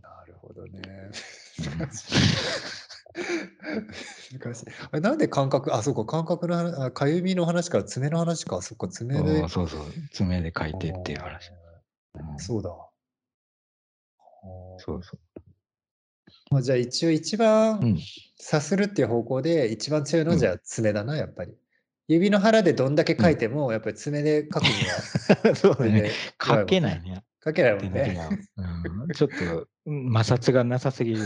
[0.00, 0.82] なるほどね。
[0.84, 1.90] うん
[4.38, 4.66] 難しい。
[4.90, 8.62] あれなんで感覚、あ、そうか、感覚のかゆみの話から爪の話か。
[8.62, 9.68] そっか、爪でそう。
[9.68, 9.80] そう
[10.12, 11.50] 爪で書いてっていう話。
[11.50, 11.60] うん
[12.38, 12.70] そうだ。
[14.78, 15.20] そうそう。
[16.50, 17.98] まあ、じゃあ一応一番うん
[18.36, 21.54] さするっていう方向で一番強いのじゃあ爪だな、やっぱり。
[22.08, 26.10] 指の腹でどんだけ書いても、やっぱり爪で書くには そうだね。
[26.42, 27.22] 書けないね。
[27.42, 28.14] 書けないもんね。
[28.16, 31.20] らうん、ちょっとうん摩擦がなさすぎる。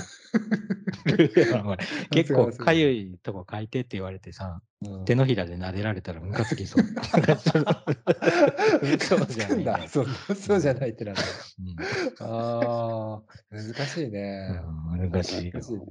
[2.10, 6.84] 結構かゆいとこ書いてって言われてさ、うん手のひらで撫でられたらムカつきそう。
[9.00, 9.88] そうじゃないね。
[9.88, 11.22] そうそうじゃないってなんだ。
[11.22, 11.76] うん
[12.20, 14.60] ああ、難しいね。
[14.92, 15.82] うん難しいよ難しいね。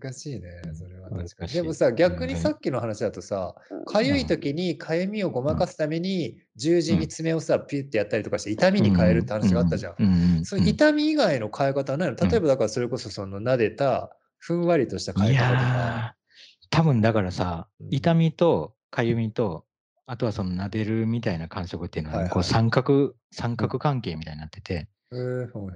[0.00, 1.10] 難しいね、それは。
[1.10, 1.52] 確かに。
[1.52, 3.54] でもさ、逆にうんさっきの話だとさ、
[3.86, 10.44] かゆい時にかゆみをごまかすために十字に爪をさ、ピュッてやったりとかして痛みに変えるって話があったじゃん。
[10.44, 12.16] そういう痛み以外の変え方はないの？
[12.16, 16.16] 例えばだからそれこそその撫でたふんわりとした変えい方とか。
[16.70, 19.66] 多分だからさうん、痛みとかゆみと、
[20.06, 25.66] あとはその撫でるみたいな感触っていうのは、こう三角、三角関係みたいになってて、あの、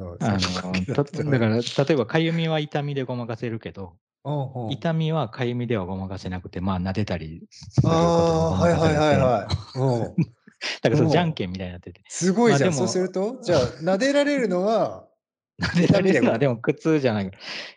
[1.31, 3.97] だから、例えばかゆみは痛みでごまかせるけど、
[4.27, 9.79] うんうん痛みはかゆみではごまかせなくて、まあ撫でたりすることでああ、はいはいはいはい。
[9.79, 10.15] うん
[10.83, 12.03] だからそじゃんけんみたいになってて。
[12.09, 12.71] すごいじゃん。
[12.71, 15.07] まあそうすると、じゃあ、撫でられるのは、
[15.61, 17.31] 撫でられるのはででも苦痛じゃない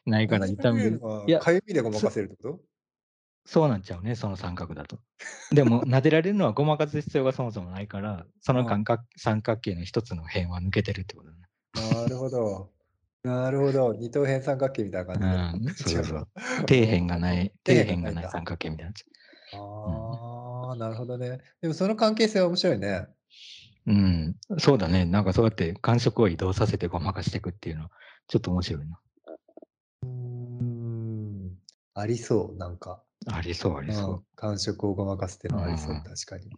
[0.05, 0.81] ないから痛み。
[1.27, 2.59] いやかゆみでごまかせるってこと？
[3.45, 4.99] そうなっちゃうね、その三角だと。
[5.51, 12.01] でも、 撫でられるのはごまかす必要がそもそもないから、その感覚三角形の一つの辺は抜けてるってことだね。
[12.01, 12.71] なるほど。
[13.23, 13.93] なるほど。
[13.93, 16.27] 二等辺三角形みたいな感じうん、 そうそう。
[16.61, 18.93] 底底辺がない、底底辺がない三角形みたいな。
[19.53, 21.39] ああ、なるほどね。
[21.61, 23.07] でもその関係性は面白いね。
[23.87, 25.05] うん、そうだね。
[25.05, 27.91] なんかそうやって感触を移動させてごまかしていくっていうのは、
[28.27, 28.99] ちょっと面白いな。
[30.03, 31.57] うーん。
[31.95, 33.03] ありそう、なんか。
[33.25, 34.23] ありそう、ありそううん。
[34.35, 36.51] 感触をごまかすっていうのはありそう、うん確かに。